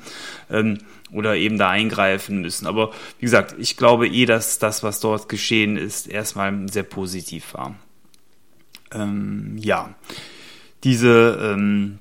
Ähm, 0.49 0.79
oder 1.11 1.35
eben 1.35 1.57
da 1.57 1.69
eingreifen 1.69 2.41
müssen. 2.41 2.67
Aber 2.67 2.91
wie 3.19 3.25
gesagt, 3.25 3.55
ich 3.57 3.77
glaube 3.77 4.07
eh, 4.07 4.25
dass 4.25 4.59
das, 4.59 4.83
was 4.83 4.99
dort 4.99 5.29
geschehen 5.29 5.77
ist, 5.77 6.07
erstmal 6.07 6.67
sehr 6.69 6.83
positiv 6.83 7.53
war. 7.53 7.75
Ähm, 8.91 9.57
ja, 9.57 9.93
diese 10.83 11.39
ähm, 11.41 11.99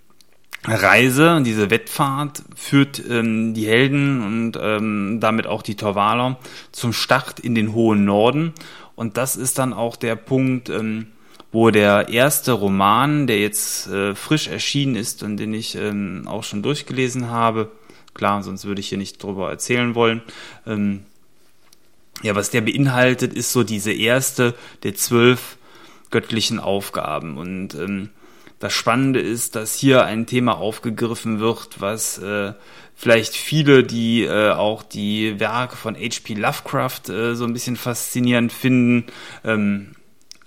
Reise, 0.65 1.43
diese 1.45 1.71
Wettfahrt 1.71 2.43
führt 2.55 3.03
ähm, 3.09 3.55
die 3.55 3.67
Helden 3.67 4.23
und 4.23 4.59
ähm, 4.61 5.19
damit 5.21 5.47
auch 5.47 5.63
die 5.63 5.77
Torwaler 5.77 6.39
zum 6.73 6.93
Start 6.93 7.41
in 7.41 7.55
den 7.55 7.73
hohen 7.73 8.05
Norden. 8.05 8.53
Und 8.95 9.17
das 9.17 9.37
ist 9.37 9.59
dann 9.59 9.73
auch 9.73 9.97
der 9.97 10.17
Punkt, 10.17 10.69
ähm, 10.69 11.07
wo 11.53 11.71
der 11.71 12.09
erste 12.09 12.53
Roman, 12.53 13.27
der 13.27 13.41
jetzt 13.41 13.87
äh, 13.89 14.15
frisch 14.15 14.49
erschienen 14.49 14.97
ist 14.97 15.23
und 15.23 15.39
den 15.39 15.55
ich 15.55 15.77
ähm, 15.77 16.25
auch 16.27 16.45
schon 16.45 16.63
durchgelesen 16.63 17.31
habe, 17.31 17.71
Klar, 18.19 18.43
sonst 18.43 18.67
würde 18.67 18.81
ich 18.81 18.89
hier 18.89 18.99
nicht 18.99 19.23
drüber 19.23 19.49
erzählen 19.49 19.95
wollen. 19.95 20.21
Ähm, 20.67 21.05
ja, 22.23 22.35
was 22.35 22.51
der 22.51 22.61
beinhaltet, 22.61 23.33
ist 23.33 23.53
so 23.53 23.65
diese 23.65 23.93
erste 23.93 24.55
der 24.83 24.95
zwölf 24.95 25.57
göttlichen 26.11 26.59
Aufgaben. 26.59 27.39
Und 27.39 27.75
ähm, 27.75 28.11
das 28.59 28.73
Spannende 28.73 29.21
ist, 29.21 29.55
dass 29.55 29.75
hier 29.75 30.05
ein 30.05 30.27
Thema 30.27 30.59
aufgegriffen 30.59 31.39
wird, 31.39 31.81
was 31.81 32.19
äh, 32.19 32.55
vielleicht 32.97 33.37
viele, 33.37 33.85
die 33.85 34.25
äh, 34.25 34.51
auch 34.51 34.83
die 34.83 35.39
Werke 35.39 35.77
von 35.77 35.95
H.P. 35.95 36.35
Lovecraft 36.35 37.09
äh, 37.09 37.37
so 37.37 37.45
ein 37.45 37.53
bisschen 37.53 37.77
faszinierend 37.77 38.53
finden, 38.53 39.07
ähm, 39.45 39.95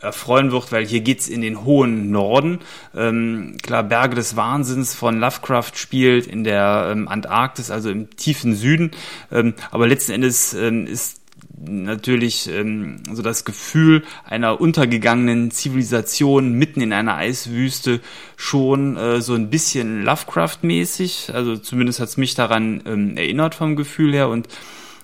erfreuen 0.01 0.51
wird, 0.51 0.71
weil 0.71 0.85
hier 0.85 1.01
geht's 1.01 1.27
in 1.27 1.41
den 1.41 1.63
hohen 1.63 2.11
Norden. 2.11 2.59
Ähm, 2.95 3.57
klar, 3.61 3.83
Berge 3.83 4.15
des 4.15 4.35
Wahnsinns 4.35 4.95
von 4.95 5.19
Lovecraft 5.19 5.71
spielt 5.75 6.27
in 6.27 6.43
der 6.43 6.89
ähm, 6.91 7.07
Antarktis, 7.07 7.71
also 7.71 7.89
im 7.89 8.09
tiefen 8.15 8.55
Süden. 8.55 8.91
Ähm, 9.31 9.53
aber 9.69 9.87
letzten 9.87 10.11
Endes 10.11 10.53
ähm, 10.53 10.87
ist 10.87 11.21
natürlich 11.63 12.49
ähm, 12.49 13.03
so 13.11 13.21
das 13.21 13.45
Gefühl 13.45 14.03
einer 14.25 14.59
untergegangenen 14.59 15.51
Zivilisation 15.51 16.53
mitten 16.53 16.81
in 16.81 16.93
einer 16.93 17.15
Eiswüste 17.15 17.99
schon 18.35 18.97
äh, 18.97 19.21
so 19.21 19.35
ein 19.35 19.49
bisschen 19.49 20.03
Lovecraft-mäßig. 20.03 21.31
Also 21.33 21.57
zumindest 21.57 21.99
hat's 21.99 22.17
mich 22.17 22.35
daran 22.35 22.81
ähm, 22.85 23.17
erinnert 23.17 23.55
vom 23.55 23.75
Gefühl 23.75 24.13
her 24.13 24.29
und 24.29 24.47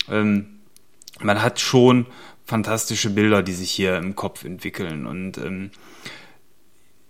ähm, 0.09 0.47
man 1.19 1.41
hat 1.41 1.59
schon 1.59 2.05
fantastische 2.47 3.09
Bilder, 3.09 3.43
die 3.43 3.53
sich 3.53 3.69
hier 3.69 3.97
im 3.97 4.15
Kopf 4.15 4.45
entwickeln. 4.45 5.05
Und 5.05 5.37
ähm, 5.37 5.71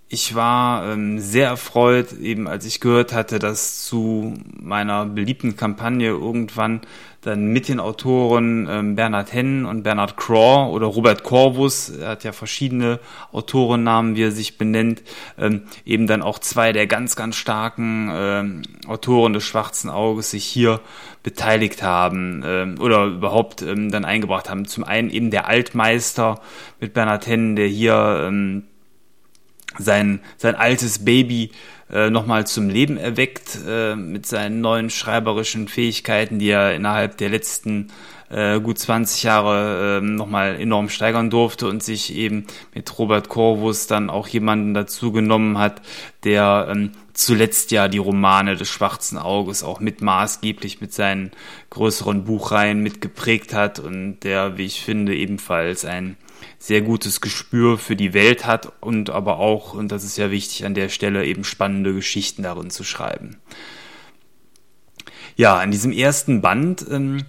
ich 0.09 0.35
war 0.35 0.91
ähm, 0.91 1.19
sehr 1.19 1.47
erfreut, 1.47 2.13
eben 2.13 2.47
als 2.47 2.65
ich 2.65 2.79
gehört 2.79 3.13
hatte, 3.13 3.39
dass 3.39 3.85
zu 3.85 4.33
meiner 4.59 5.05
beliebten 5.05 5.55
Kampagne 5.55 6.07
irgendwann 6.07 6.81
dann 7.27 7.47
mit 7.47 7.67
den 7.67 7.79
Autoren 7.79 8.67
ähm, 8.69 8.95
Bernhard 8.95 9.33
Henn 9.33 9.65
und 9.65 9.83
Bernhard 9.83 10.15
Craw 10.17 10.71
oder 10.71 10.87
Robert 10.87 11.23
Corvus, 11.23 11.89
er 11.89 12.09
hat 12.09 12.23
ja 12.23 12.31
verschiedene 12.31 12.99
Autorennamen, 13.31 14.15
wie 14.15 14.23
er 14.23 14.31
sich 14.31 14.57
benennt, 14.57 15.03
ähm, 15.37 15.63
eben 15.85 16.07
dann 16.07 16.21
auch 16.21 16.39
zwei 16.39 16.71
der 16.71 16.87
ganz, 16.87 17.15
ganz 17.15 17.35
starken 17.35 18.09
ähm, 18.13 18.61
Autoren 18.87 19.33
des 19.33 19.43
Schwarzen 19.43 19.89
Auges 19.89 20.31
sich 20.31 20.45
hier 20.45 20.79
beteiligt 21.21 21.83
haben 21.83 22.43
ähm, 22.45 22.75
oder 22.79 23.05
überhaupt 23.05 23.61
ähm, 23.61 23.91
dann 23.91 24.05
eingebracht 24.05 24.49
haben. 24.49 24.65
Zum 24.65 24.85
einen 24.85 25.09
eben 25.09 25.29
der 25.29 25.47
Altmeister 25.47 26.39
mit 26.79 26.93
Bernhard 26.93 27.27
Henn, 27.27 27.55
der 27.55 27.67
hier 27.67 28.25
ähm, 28.27 28.63
sein, 29.77 30.19
sein 30.37 30.55
altes 30.55 31.03
Baby 31.05 31.51
äh, 31.91 32.09
nochmal 32.09 32.45
zum 32.47 32.69
Leben 32.69 32.97
erweckt 32.97 33.59
äh, 33.67 33.95
mit 33.95 34.25
seinen 34.25 34.61
neuen 34.61 34.89
schreiberischen 34.89 35.67
Fähigkeiten, 35.67 36.39
die 36.39 36.49
er 36.49 36.75
innerhalb 36.75 37.17
der 37.17 37.29
letzten 37.29 37.87
äh, 38.29 38.59
gut 38.59 38.77
20 38.77 39.23
Jahre 39.23 39.97
äh, 39.97 40.01
nochmal 40.01 40.59
enorm 40.59 40.89
steigern 40.89 41.29
durfte 41.29 41.67
und 41.67 41.81
sich 41.81 42.13
eben 42.13 42.45
mit 42.73 42.99
Robert 42.99 43.29
Corvus 43.29 43.87
dann 43.87 44.09
auch 44.09 44.27
jemanden 44.27 44.73
dazu 44.73 45.11
genommen 45.11 45.57
hat, 45.57 45.81
der 46.25 46.67
ähm, 46.69 46.91
zuletzt 47.13 47.71
ja 47.71 47.87
die 47.87 47.97
Romane 47.97 48.57
des 48.57 48.69
Schwarzen 48.69 49.17
Auges 49.17 49.63
auch 49.63 49.79
mit 49.79 50.01
maßgeblich 50.01 50.81
mit 50.81 50.93
seinen 50.93 51.31
größeren 51.69 52.25
Buchreihen 52.25 52.83
mitgeprägt 52.83 53.53
hat 53.53 53.79
und 53.79 54.19
der, 54.21 54.57
wie 54.57 54.65
ich 54.65 54.81
finde, 54.81 55.15
ebenfalls 55.15 55.85
ein 55.85 56.17
sehr 56.59 56.81
gutes 56.81 57.21
Gespür 57.21 57.77
für 57.77 57.95
die 57.95 58.13
Welt 58.13 58.45
hat 58.45 58.71
und 58.81 59.09
aber 59.09 59.39
auch, 59.39 59.73
und 59.73 59.91
das 59.91 60.03
ist 60.03 60.17
ja 60.17 60.31
wichtig 60.31 60.65
an 60.65 60.73
der 60.73 60.89
Stelle, 60.89 61.25
eben 61.25 61.43
spannende 61.43 61.93
Geschichten 61.93 62.43
darin 62.43 62.69
zu 62.69 62.83
schreiben. 62.83 63.37
Ja, 65.35 65.61
in 65.61 65.69
diesem 65.69 65.91
ersten 65.91 66.41
Band 66.41 66.85
ähm, 66.89 67.23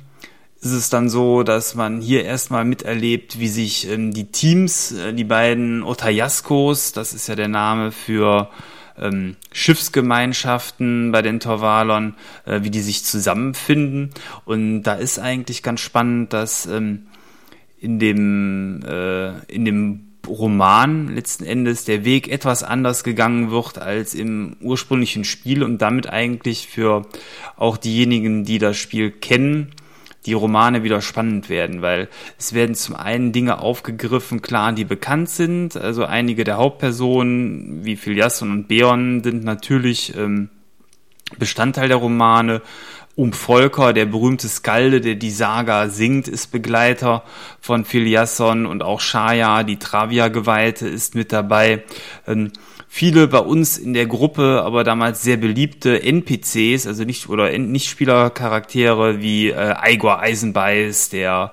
ist 0.60 0.72
es 0.72 0.88
dann 0.90 1.08
so, 1.08 1.42
dass 1.42 1.74
man 1.74 2.00
hier 2.00 2.24
erstmal 2.24 2.64
miterlebt, 2.64 3.38
wie 3.38 3.48
sich 3.48 3.88
ähm, 3.88 4.12
die 4.12 4.32
Teams, 4.32 4.92
äh, 4.92 5.12
die 5.12 5.24
beiden 5.24 5.82
Otayaskos, 5.82 6.92
das 6.92 7.12
ist 7.12 7.28
ja 7.28 7.36
der 7.36 7.48
Name 7.48 7.92
für 7.92 8.50
ähm, 8.98 9.36
Schiffsgemeinschaften 9.52 11.12
bei 11.12 11.22
den 11.22 11.38
Torvalern, 11.38 12.14
äh, 12.44 12.62
wie 12.62 12.70
die 12.70 12.80
sich 12.80 13.04
zusammenfinden. 13.04 14.10
Und 14.44 14.82
da 14.82 14.94
ist 14.94 15.18
eigentlich 15.18 15.62
ganz 15.62 15.80
spannend, 15.80 16.32
dass 16.32 16.66
ähm, 16.66 17.06
in 17.80 17.98
dem, 17.98 18.80
äh, 18.86 19.38
in 19.46 19.64
dem 19.64 20.08
Roman 20.26 21.08
letzten 21.08 21.44
Endes 21.44 21.84
der 21.84 22.04
Weg 22.04 22.28
etwas 22.28 22.62
anders 22.62 23.02
gegangen 23.02 23.50
wird 23.50 23.78
als 23.78 24.14
im 24.14 24.56
ursprünglichen 24.60 25.24
Spiel 25.24 25.62
und 25.62 25.80
damit 25.80 26.08
eigentlich 26.08 26.66
für 26.66 27.06
auch 27.56 27.76
diejenigen, 27.76 28.44
die 28.44 28.58
das 28.58 28.76
Spiel 28.76 29.10
kennen, 29.10 29.72
die 30.26 30.34
Romane 30.34 30.82
wieder 30.82 31.00
spannend 31.00 31.48
werden, 31.48 31.80
weil 31.80 32.08
es 32.38 32.52
werden 32.52 32.74
zum 32.74 32.96
einen 32.96 33.32
Dinge 33.32 33.60
aufgegriffen, 33.60 34.42
klar, 34.42 34.72
die 34.72 34.84
bekannt 34.84 35.30
sind, 35.30 35.76
also 35.76 36.04
einige 36.04 36.44
der 36.44 36.58
Hauptpersonen 36.58 37.84
wie 37.84 37.96
Filiasson 37.96 38.50
und 38.50 38.68
Beon 38.68 39.22
sind 39.22 39.44
natürlich 39.44 40.14
ähm, 40.16 40.50
Bestandteil 41.38 41.88
der 41.88 41.98
Romane, 41.98 42.62
um 43.18 43.32
Volker, 43.32 43.92
der 43.92 44.06
berühmte 44.06 44.46
Skalde, 44.46 45.00
der 45.00 45.16
die 45.16 45.32
Saga 45.32 45.88
singt, 45.88 46.28
ist 46.28 46.52
Begleiter 46.52 47.24
von 47.60 47.84
Filiasson 47.84 48.64
und 48.64 48.84
auch 48.84 49.00
Shaya, 49.00 49.64
die 49.64 49.76
Travia-Geweihte, 49.76 50.86
ist 50.86 51.16
mit 51.16 51.32
dabei. 51.32 51.82
Ähm, 52.28 52.52
viele 52.86 53.26
bei 53.26 53.40
uns 53.40 53.76
in 53.76 53.92
der 53.92 54.06
Gruppe, 54.06 54.62
aber 54.64 54.84
damals 54.84 55.24
sehr 55.24 55.36
beliebte 55.36 56.00
NPCs, 56.00 56.86
also 56.86 57.02
nicht 57.02 57.28
oder 57.28 57.50
Nichtspielercharaktere 57.58 59.20
wie 59.20 59.50
äh, 59.50 59.74
Igor 59.84 60.20
Eisenbeiß, 60.20 61.08
der 61.08 61.52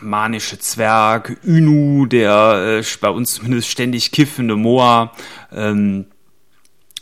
manische 0.00 0.58
Zwerg, 0.58 1.36
Unu, 1.44 2.06
der 2.06 2.80
äh, 2.80 2.84
bei 3.00 3.10
uns 3.10 3.34
zumindest 3.34 3.68
ständig 3.68 4.10
kiffende 4.10 4.56
Moa, 4.56 5.12
ähm, 5.52 6.06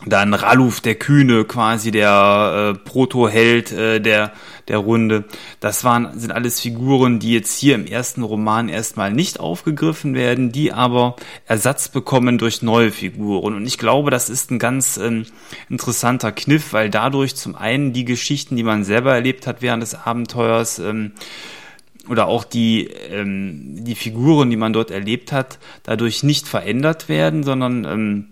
dann 0.07 0.35
Raluf 0.35 0.81
der 0.81 0.97
Kühne, 0.97 1.45
quasi 1.45 1.91
der 1.91 2.75
äh, 2.75 2.79
Proto-Held 2.79 3.73
äh, 3.73 4.01
der, 4.01 4.33
der 4.69 4.79
Runde. 4.79 5.25
Das 5.61 5.85
waren, 5.85 6.19
sind 6.19 6.33
alles 6.33 6.61
Figuren, 6.61 7.19
die 7.19 7.33
jetzt 7.33 7.59
hier 7.59 7.75
im 7.75 7.87
ersten 7.87 8.23
Roman 8.23 8.69
erstmal 8.69 9.13
nicht 9.13 9.39
aufgegriffen 9.39 10.15
werden, 10.15 10.51
die 10.51 10.73
aber 10.73 11.17
Ersatz 11.47 11.89
bekommen 11.89 12.39
durch 12.39 12.63
neue 12.63 12.91
Figuren. 12.91 13.55
Und 13.55 13.67
ich 13.67 13.79
glaube, 13.79 14.11
das 14.11 14.29
ist 14.29 14.51
ein 14.51 14.59
ganz 14.59 14.97
ähm, 14.97 15.27
interessanter 15.69 16.33
Kniff, 16.33 16.73
weil 16.73 16.91
dadurch 16.91 17.37
zum 17.37 17.55
einen 17.55 17.93
die 17.93 18.05
Geschichten, 18.05 18.57
die 18.57 18.65
man 18.65 18.85
selber 18.85 19.15
erlebt 19.15 19.47
hat 19.47 19.63
während 19.63 19.83
des 19.83 19.95
Abenteuers, 19.95 20.79
ähm, 20.79 21.13
oder 22.09 22.27
auch 22.27 22.45
die, 22.45 22.89
ähm, 22.89 23.85
die 23.85 23.95
Figuren, 23.95 24.51
die 24.51 24.57
man 24.57 24.73
dort 24.73 24.91
erlebt 24.91 25.31
hat, 25.31 25.59
dadurch 25.85 26.23
nicht 26.23 26.49
verändert 26.49 27.09
werden, 27.09 27.45
sondern 27.45 27.85
ähm, 27.85 28.32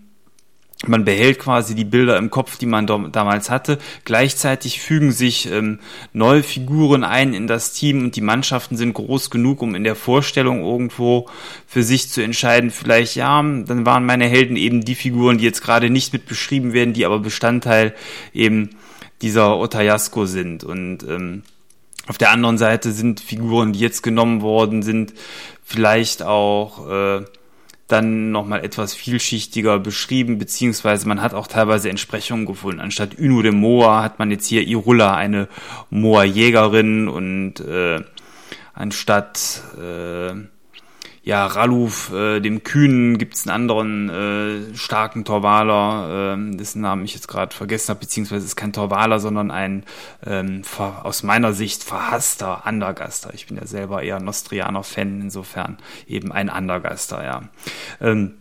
man 0.87 1.05
behält 1.05 1.37
quasi 1.37 1.75
die 1.75 1.85
Bilder 1.85 2.17
im 2.17 2.31
Kopf, 2.31 2.57
die 2.57 2.65
man 2.65 2.87
damals 2.87 3.49
hatte. 3.49 3.77
Gleichzeitig 4.03 4.81
fügen 4.81 5.11
sich 5.11 5.51
ähm, 5.51 5.79
neue 6.11 6.41
Figuren 6.41 7.03
ein 7.03 7.33
in 7.33 7.45
das 7.45 7.73
Team 7.73 8.03
und 8.03 8.15
die 8.15 8.21
Mannschaften 8.21 8.77
sind 8.77 8.93
groß 8.93 9.29
genug, 9.29 9.61
um 9.61 9.75
in 9.75 9.83
der 9.83 9.95
Vorstellung 9.95 10.63
irgendwo 10.63 11.29
für 11.67 11.83
sich 11.83 12.09
zu 12.09 12.23
entscheiden, 12.23 12.71
vielleicht 12.71 13.15
ja, 13.15 13.41
dann 13.41 13.85
waren 13.85 14.05
meine 14.05 14.25
Helden 14.25 14.55
eben 14.55 14.83
die 14.83 14.95
Figuren, 14.95 15.37
die 15.37 15.45
jetzt 15.45 15.61
gerade 15.61 15.89
nicht 15.89 16.13
mit 16.13 16.25
beschrieben 16.25 16.73
werden, 16.73 16.93
die 16.93 17.05
aber 17.05 17.19
Bestandteil 17.19 17.93
eben 18.33 18.71
dieser 19.21 19.57
Otayasko 19.57 20.25
sind. 20.25 20.63
Und 20.63 21.03
ähm, 21.03 21.43
auf 22.07 22.17
der 22.17 22.31
anderen 22.31 22.57
Seite 22.57 22.91
sind 22.91 23.19
Figuren, 23.19 23.73
die 23.73 23.79
jetzt 23.79 24.01
genommen 24.01 24.41
worden 24.41 24.81
sind, 24.81 25.13
vielleicht 25.63 26.23
auch 26.23 26.89
äh, 26.89 27.25
dann 27.91 28.31
nochmal 28.31 28.63
etwas 28.63 28.93
vielschichtiger 28.93 29.79
beschrieben, 29.79 30.37
beziehungsweise 30.37 31.07
man 31.07 31.21
hat 31.21 31.33
auch 31.33 31.47
teilweise 31.47 31.89
Entsprechungen 31.89 32.45
gefunden. 32.45 32.79
Anstatt 32.79 33.15
Inu 33.15 33.41
de 33.41 33.51
Moa 33.51 34.03
hat 34.03 34.19
man 34.19 34.31
jetzt 34.31 34.47
hier 34.47 34.67
Irulla, 34.67 35.15
eine 35.15 35.47
Moa-Jägerin 35.89 37.07
und 37.07 37.59
äh, 37.59 38.01
anstatt 38.73 39.61
äh, 39.77 40.33
ja, 41.23 41.45
Raluf, 41.45 42.11
äh, 42.13 42.39
dem 42.39 42.63
Kühnen, 42.63 43.17
gibt's 43.19 43.47
einen 43.47 43.55
anderen 43.55 44.09
äh, 44.09 44.75
starken 44.75 45.23
Torwaler, 45.23 46.35
äh, 46.35 46.55
dessen 46.57 46.81
Namen 46.81 47.05
ich 47.05 47.13
jetzt 47.13 47.27
gerade 47.27 47.55
vergessen 47.55 47.89
habe, 47.89 47.99
beziehungsweise 47.99 48.45
ist 48.45 48.55
kein 48.55 48.73
Torwaler, 48.73 49.19
sondern 49.19 49.51
ein 49.51 49.83
ähm, 50.25 50.63
aus 51.03 51.21
meiner 51.21 51.53
Sicht 51.53 51.83
verhasster 51.83 52.65
Andergaster. 52.65 53.33
Ich 53.35 53.47
bin 53.47 53.57
ja 53.57 53.67
selber 53.67 54.01
eher 54.01 54.19
Nostrianer-Fan, 54.19 55.21
insofern 55.21 55.77
eben 56.07 56.31
ein 56.31 56.49
Andergaster, 56.49 57.23
ja. 57.23 57.43
Ähm, 57.99 58.33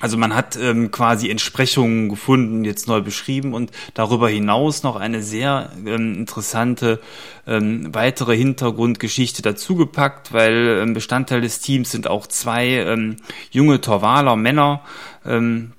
also 0.00 0.16
man 0.16 0.34
hat 0.34 0.56
ähm, 0.56 0.90
quasi 0.90 1.30
Entsprechungen 1.30 2.08
gefunden, 2.08 2.64
jetzt 2.64 2.88
neu 2.88 3.00
beschrieben 3.00 3.54
und 3.54 3.70
darüber 3.94 4.28
hinaus 4.28 4.82
noch 4.82 4.96
eine 4.96 5.22
sehr 5.22 5.72
ähm, 5.84 6.14
interessante 6.14 7.00
ähm, 7.46 7.92
weitere 7.92 8.36
Hintergrundgeschichte 8.36 9.42
dazugepackt, 9.42 10.32
weil 10.32 10.80
ähm, 10.82 10.94
Bestandteil 10.94 11.40
des 11.40 11.60
Teams 11.60 11.90
sind 11.90 12.08
auch 12.08 12.26
zwei 12.26 12.68
ähm, 12.68 13.16
junge 13.50 13.80
Torwaler 13.80 14.36
Männer, 14.36 14.82
ähm, 15.24 15.72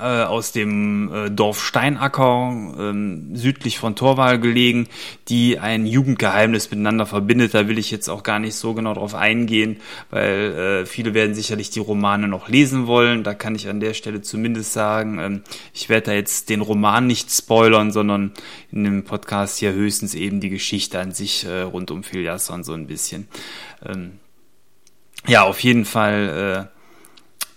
äh, 0.00 0.24
aus 0.24 0.52
dem 0.52 1.12
äh, 1.12 1.30
Dorf 1.30 1.62
Steinacker, 1.62 2.50
ähm, 2.78 3.34
südlich 3.34 3.78
von 3.78 3.96
Torwal 3.96 4.38
gelegen, 4.38 4.88
die 5.28 5.58
ein 5.58 5.86
Jugendgeheimnis 5.86 6.70
miteinander 6.70 7.06
verbindet. 7.06 7.54
Da 7.54 7.68
will 7.68 7.78
ich 7.78 7.90
jetzt 7.90 8.08
auch 8.08 8.22
gar 8.22 8.38
nicht 8.38 8.54
so 8.54 8.74
genau 8.74 8.94
drauf 8.94 9.14
eingehen, 9.14 9.78
weil 10.10 10.82
äh, 10.82 10.86
viele 10.86 11.14
werden 11.14 11.34
sicherlich 11.34 11.70
die 11.70 11.80
Romane 11.80 12.28
noch 12.28 12.48
lesen 12.48 12.86
wollen. 12.86 13.24
Da 13.24 13.34
kann 13.34 13.54
ich 13.54 13.68
an 13.68 13.80
der 13.80 13.94
Stelle 13.94 14.22
zumindest 14.22 14.72
sagen, 14.72 15.18
ähm, 15.18 15.42
ich 15.74 15.88
werde 15.88 16.06
da 16.06 16.12
jetzt 16.12 16.50
den 16.50 16.60
Roman 16.60 17.06
nicht 17.06 17.30
spoilern, 17.30 17.90
sondern 17.90 18.32
in 18.72 18.84
dem 18.84 19.04
Podcast 19.04 19.58
hier 19.58 19.72
höchstens 19.72 20.14
eben 20.14 20.40
die 20.40 20.50
Geschichte 20.50 20.98
an 20.98 21.12
sich 21.12 21.44
äh, 21.44 21.62
rund 21.62 21.90
um 21.90 22.02
Filiasson 22.02 22.64
so 22.64 22.72
ein 22.72 22.86
bisschen. 22.86 23.28
Ähm, 23.84 24.18
ja, 25.26 25.42
auf 25.44 25.60
jeden 25.60 25.84
Fall 25.84 26.68
äh, 26.70 26.77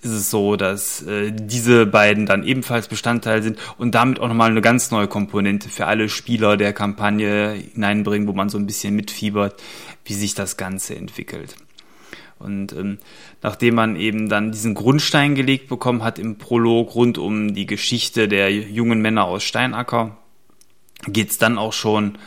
ist 0.02 0.12
es 0.12 0.32
so, 0.32 0.56
dass 0.56 1.04
äh, 1.04 1.32
diese 1.32 1.86
beiden 1.86 2.26
dann 2.26 2.44
ebenfalls 2.44 2.88
Bestandteil 2.88 3.44
sind 3.44 3.60
und 3.78 3.94
damit 3.94 4.20
auch 4.20 4.28
nochmal 4.28 4.50
eine 4.50 4.62
ganz 4.62 4.90
neue 4.92 5.08
Komponente 5.08 5.70
für 5.70 5.86
alle 5.86 6.10
Spieler 6.10 6.58
der 6.58 6.74
Kampagne 6.74 7.54
hineinbringen, 7.74 8.28
wo 8.28 8.34
man 8.34 8.50
so 8.50 8.58
ein 8.58 8.66
bisschen 8.66 8.96
mitfiebert, 8.96 9.62
wie 10.06 10.14
sich 10.14 10.34
das 10.34 10.58
Ganze 10.58 10.96
entwickelt. 10.96 11.56
Und 12.40 12.74
ähm, 12.74 12.98
nachdem 13.44 13.76
man 13.76 13.96
eben 13.96 14.28
dann 14.28 14.52
diesen 14.52 14.74
Grundstein 14.74 15.36
gelegt 15.36 15.70
bekommen 15.70 16.04
hat 16.04 16.18
im 16.18 16.40
Prolog 16.40 16.96
rund 16.96 17.20
um 17.20 17.54
die 17.54 17.68
Geschichte 17.68 18.28
der 18.28 18.52
jungen 18.52 19.02
Männer 19.02 19.26
aus 19.26 19.44
Steinacker, 19.44 20.18
geht's 21.08 21.38
dann 21.38 21.60
auch 21.60 21.74
schon 21.74 22.18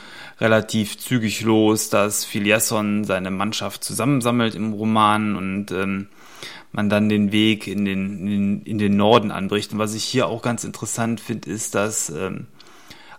relativ 0.40 0.98
zügig 0.98 1.42
los, 1.42 1.90
dass 1.90 2.24
Filiasson 2.24 3.04
seine 3.04 3.32
Mannschaft 3.32 3.82
zusammensammelt 3.82 4.54
im 4.54 4.72
Roman 4.72 5.36
und 5.36 5.72
ähm, 5.72 6.08
man 6.74 6.90
dann 6.90 7.08
den 7.08 7.30
Weg 7.32 7.66
in 7.68 7.84
den, 7.84 8.26
in, 8.26 8.62
in 8.62 8.78
den 8.78 8.96
Norden 8.96 9.30
anbricht. 9.30 9.72
Und 9.72 9.78
was 9.78 9.94
ich 9.94 10.04
hier 10.04 10.26
auch 10.26 10.42
ganz 10.42 10.64
interessant 10.64 11.20
finde, 11.20 11.48
ist, 11.48 11.74
dass 11.74 12.10
ähm, 12.10 12.46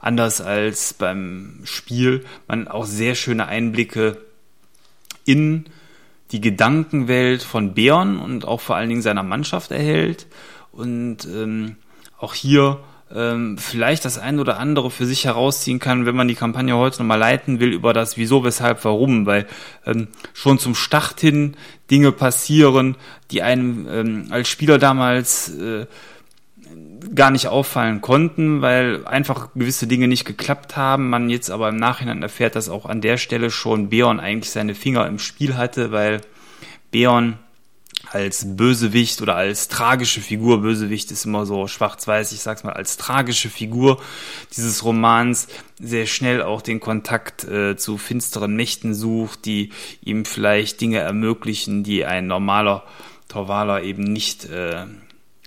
anders 0.01 0.41
als 0.41 0.93
beim 0.93 1.61
Spiel 1.63 2.25
man 2.47 2.67
auch 2.67 2.85
sehr 2.85 3.15
schöne 3.15 3.47
Einblicke 3.47 4.17
in 5.23 5.65
die 6.31 6.41
Gedankenwelt 6.41 7.43
von 7.43 7.73
Bären 7.73 8.19
und 8.19 8.45
auch 8.45 8.59
vor 8.59 8.75
allen 8.75 8.89
Dingen 8.89 9.01
seiner 9.01 9.23
Mannschaft 9.23 9.71
erhält. 9.71 10.27
Und 10.73 11.25
ähm, 11.25 11.77
auch 12.17 12.33
hier 12.33 12.83
ähm, 13.15 13.57
vielleicht 13.57 14.05
das 14.05 14.17
ein 14.17 14.39
oder 14.39 14.59
andere 14.59 14.91
für 14.91 15.05
sich 15.05 15.25
herausziehen 15.25 15.79
kann, 15.79 16.05
wenn 16.05 16.15
man 16.15 16.27
die 16.27 16.35
Kampagne 16.35 16.75
heute 16.75 16.99
nochmal 16.99 17.19
leiten 17.19 17.59
will, 17.59 17.71
über 17.71 17.93
das 17.93 18.17
Wieso, 18.17 18.43
Weshalb, 18.43 18.83
Warum, 18.83 19.25
weil 19.25 19.47
ähm, 19.85 20.09
schon 20.33 20.59
zum 20.59 20.75
Start 20.75 21.21
hin 21.21 21.55
Dinge 21.89 22.11
passieren, 22.11 22.97
die 23.31 23.41
einem 23.41 23.87
ähm, 23.89 24.27
als 24.31 24.49
Spieler 24.49 24.77
damals 24.77 25.49
äh, 25.57 25.85
gar 27.13 27.31
nicht 27.31 27.47
auffallen 27.47 28.01
konnten, 28.01 28.61
weil 28.61 29.05
einfach 29.05 29.49
gewisse 29.53 29.87
Dinge 29.87 30.07
nicht 30.07 30.25
geklappt 30.25 30.75
haben. 30.75 31.09
Man 31.09 31.29
jetzt 31.29 31.49
aber 31.49 31.69
im 31.69 31.77
Nachhinein 31.77 32.21
erfährt, 32.21 32.55
dass 32.55 32.69
auch 32.69 32.85
an 32.85 33.01
der 33.01 33.17
Stelle 33.17 33.51
schon 33.51 33.89
Beon 33.89 34.19
eigentlich 34.19 34.51
seine 34.51 34.75
Finger 34.75 35.07
im 35.07 35.19
Spiel 35.19 35.55
hatte, 35.55 35.91
weil 35.91 36.21
Beon 36.91 37.37
als 38.11 38.55
Bösewicht 38.55 39.21
oder 39.21 39.35
als 39.35 39.67
tragische 39.67 40.21
Figur, 40.21 40.61
Bösewicht 40.61 41.11
ist 41.11 41.25
immer 41.25 41.45
so 41.45 41.67
schwarz-weiß, 41.67 42.31
ich 42.31 42.41
sag's 42.41 42.63
mal, 42.63 42.73
als 42.73 42.97
tragische 42.97 43.49
Figur 43.49 44.01
dieses 44.55 44.83
Romans 44.83 45.47
sehr 45.79 46.05
schnell 46.05 46.41
auch 46.41 46.61
den 46.61 46.79
Kontakt 46.79 47.43
äh, 47.43 47.75
zu 47.75 47.97
finsteren 47.97 48.55
Mächten 48.55 48.93
sucht, 48.93 49.45
die 49.45 49.71
ihm 50.01 50.25
vielleicht 50.25 50.81
Dinge 50.81 50.99
ermöglichen, 50.99 51.83
die 51.83 52.05
ein 52.05 52.27
normaler 52.27 52.83
Torvaler 53.27 53.83
eben 53.83 54.03
nicht 54.03 54.45
äh, 54.45 54.85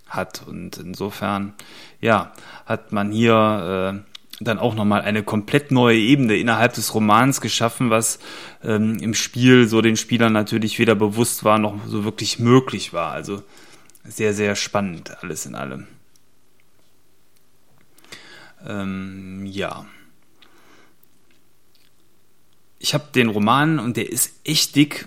hat. 0.09 0.43
Und 0.47 0.79
insofern, 0.79 1.55
ja, 2.01 2.33
hat 2.67 2.93
man 2.93 3.11
hier 3.11 4.05
äh, 4.05 4.08
dann 4.41 4.59
auch 4.59 4.75
nochmal 4.75 5.03
eine 5.03 5.23
komplett 5.23 5.71
neue 5.71 5.99
Ebene 5.99 6.37
innerhalb 6.37 6.75
des 6.75 6.95
Romans 6.95 7.41
geschaffen, 7.41 7.91
was 7.91 8.19
ähm, 8.63 8.99
im 9.01 9.15
Spiel 9.15 9.67
so 9.67 9.83
den 9.83 9.97
Spielern 9.97 10.33
natürlich 10.33 10.79
weder 10.79 10.95
bewusst 10.95 11.45
war 11.45 11.59
noch 11.59 11.87
so 11.87 12.05
wirklich 12.05 12.39
möglich 12.39 12.93
war. 12.93 13.13
Also 13.13 13.43
sehr, 14.05 14.35
sehr 14.35 14.55
spannend 14.55 15.23
alles 15.23 15.45
in 15.47 15.55
allem. 15.55 15.87
Ähm, 18.67 19.45
ja. 19.47 19.87
Ich 22.79 22.95
habe 22.95 23.07
den 23.15 23.29
Roman 23.29 23.79
und 23.79 23.97
der 23.97 24.11
ist 24.11 24.35
echt 24.45 24.77
dick 24.77 25.07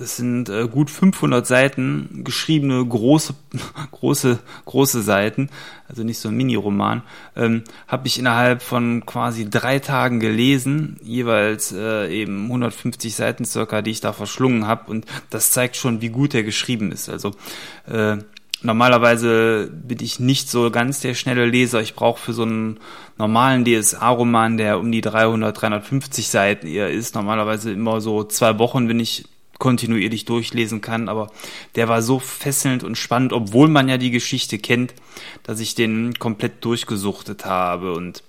das 0.00 0.16
sind 0.16 0.48
äh, 0.48 0.66
gut 0.66 0.90
500 0.90 1.46
Seiten, 1.46 2.22
geschriebene 2.24 2.84
große, 2.84 3.34
große, 3.92 4.38
große 4.64 5.02
Seiten, 5.02 5.50
also 5.88 6.02
nicht 6.02 6.18
so 6.18 6.30
ein 6.30 6.36
Mini-Roman, 6.36 7.02
ähm, 7.36 7.64
habe 7.86 8.06
ich 8.06 8.18
innerhalb 8.18 8.62
von 8.62 9.04
quasi 9.04 9.48
drei 9.50 9.78
Tagen 9.78 10.18
gelesen, 10.18 10.98
jeweils 11.02 11.72
äh, 11.72 12.08
eben 12.10 12.46
150 12.46 13.14
Seiten 13.14 13.44
circa, 13.44 13.82
die 13.82 13.90
ich 13.90 14.00
da 14.00 14.14
verschlungen 14.14 14.66
habe 14.66 14.90
und 14.90 15.04
das 15.28 15.50
zeigt 15.50 15.76
schon, 15.76 16.00
wie 16.00 16.08
gut 16.08 16.34
er 16.34 16.44
geschrieben 16.44 16.92
ist. 16.92 17.10
Also 17.10 17.32
äh, 17.86 18.16
Normalerweise 18.62 19.70
bin 19.72 20.00
ich 20.02 20.20
nicht 20.20 20.50
so 20.50 20.70
ganz 20.70 21.00
der 21.00 21.14
schnelle 21.14 21.46
Leser. 21.46 21.80
Ich 21.80 21.94
brauche 21.94 22.20
für 22.20 22.34
so 22.34 22.42
einen 22.42 22.78
normalen 23.16 23.64
DSA-Roman, 23.64 24.58
der 24.58 24.78
um 24.78 24.92
die 24.92 25.00
300, 25.00 25.58
350 25.58 26.28
Seiten 26.28 26.66
eher 26.66 26.90
ist, 26.90 27.14
normalerweise 27.14 27.72
immer 27.72 28.02
so 28.02 28.22
zwei 28.22 28.58
Wochen, 28.58 28.90
wenn 28.90 29.00
ich 29.00 29.24
kontinuierlich 29.60 30.24
durchlesen 30.24 30.80
kann, 30.80 31.08
aber 31.08 31.30
der 31.76 31.88
war 31.88 32.02
so 32.02 32.18
fesselnd 32.18 32.82
und 32.82 32.96
spannend, 32.96 33.32
obwohl 33.32 33.68
man 33.68 33.88
ja 33.88 33.98
die 33.98 34.10
Geschichte 34.10 34.58
kennt, 34.58 34.94
dass 35.44 35.60
ich 35.60 35.76
den 35.76 36.14
komplett 36.18 36.64
durchgesuchtet 36.64 37.44
habe 37.44 37.92
und 37.92 38.24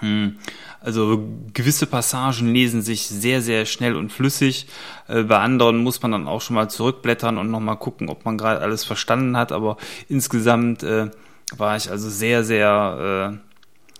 mh, 0.00 0.08
hm, 0.08 0.38
also 0.80 1.24
gewisse 1.54 1.86
Passagen 1.86 2.52
lesen 2.52 2.82
sich 2.82 3.06
sehr, 3.06 3.42
sehr 3.42 3.66
schnell 3.66 3.96
und 3.96 4.12
flüssig. 4.12 4.66
Äh, 5.08 5.24
bei 5.24 5.38
anderen 5.38 5.78
muss 5.78 6.00
man 6.02 6.12
dann 6.12 6.28
auch 6.28 6.40
schon 6.40 6.54
mal 6.54 6.70
zurückblättern 6.70 7.36
und 7.36 7.50
nochmal 7.50 7.76
gucken, 7.76 8.08
ob 8.08 8.24
man 8.24 8.38
gerade 8.38 8.60
alles 8.60 8.84
verstanden 8.84 9.36
hat. 9.36 9.50
Aber 9.50 9.76
insgesamt 10.08 10.84
äh, 10.84 11.10
war 11.56 11.76
ich 11.76 11.90
also 11.90 12.08
sehr, 12.08 12.44
sehr 12.44 13.40
äh, 13.42 13.47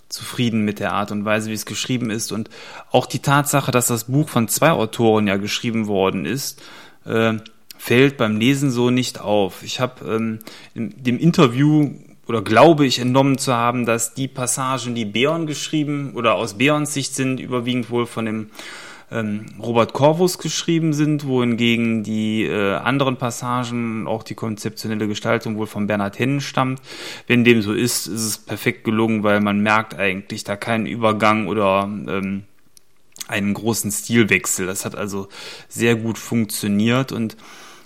zufrieden 0.09 0.65
mit 0.65 0.81
der 0.81 0.93
Art 0.93 1.11
und 1.11 1.25
Weise, 1.25 1.51
wie 1.51 1.55
es 1.55 1.67
geschrieben 1.67 2.11
ist. 2.11 2.33
Und 2.33 2.49
auch 2.91 3.07
die 3.07 3.21
Tatsache, 3.21 3.71
dass 3.71 3.89
das 3.89 4.05
Buch 4.05 4.29
von 4.29 4.49
zwei 4.49 4.71
Autoren 4.71 5.27
ja 5.27 5.37
geschrieben 5.37 5.87
worden 5.87 6.25
ist, 6.25 6.63
äh, 7.05 7.35
fällt 7.77 8.17
beim 8.17 8.39
Lesen 8.39 8.71
so 8.71 8.91
nicht 8.91 9.21
auf. 9.21 9.63
Ich 9.63 9.81
habe 9.81 10.05
ähm, 10.05 10.39
in 10.75 11.03
dem 11.03 11.19
Interview 11.19 11.91
oder 12.27 12.43
glaube 12.43 12.85
ich 12.87 12.99
entnommen 12.99 13.39
zu 13.39 13.55
haben, 13.55 13.87
dass 13.87 14.15
die 14.15 14.29
Passagen, 14.29 14.95
die 14.95 15.07
Beon 15.07 15.47
geschrieben 15.47 16.13
oder 16.15 16.35
aus 16.35 16.59
Beons 16.59 16.93
Sicht 16.93 17.15
sind, 17.15 17.41
überwiegend 17.41 17.91
wohl 17.91 18.07
von 18.07 18.27
dem 18.27 18.51
ähm, 19.11 19.47
Robert 19.59 19.93
Corvus 19.93 20.39
geschrieben 20.39 20.93
sind, 20.93 21.27
wohingegen 21.27 22.03
die 22.03 22.45
äh, 22.45 22.75
anderen 22.75 23.17
Passagen, 23.17 24.07
auch 24.07 24.23
die 24.23 24.35
konzeptionelle 24.35 25.09
Gestaltung 25.09 25.57
wohl 25.57 25.67
von 25.67 25.87
Bernhard 25.87 26.19
Hennen 26.19 26.41
stammt. 26.41 26.81
Wenn 27.27 27.45
dem 27.45 27.63
so 27.63 27.73
ist, 27.73 28.07
ist 28.07 28.25
es 28.25 28.39
perfekt 28.39 28.85
gelungen, 28.85 29.23
weil 29.23 29.41
man 29.41 29.61
merkt 29.61 29.95
eigentlich 29.95 30.45
da 30.45 30.57
keinen 30.57 30.87
Übergang 30.87 31.47
oder 31.47 31.85
ähm, 31.85 32.45
einen 33.29 33.55
großen 33.55 33.91
Stilwechsel. 33.91 34.67
Das 34.67 34.85
hat 34.85 34.95
also 34.95 35.29
sehr 35.69 35.97
gut 35.97 36.19
funktioniert 36.19 37.13
und 37.13 37.37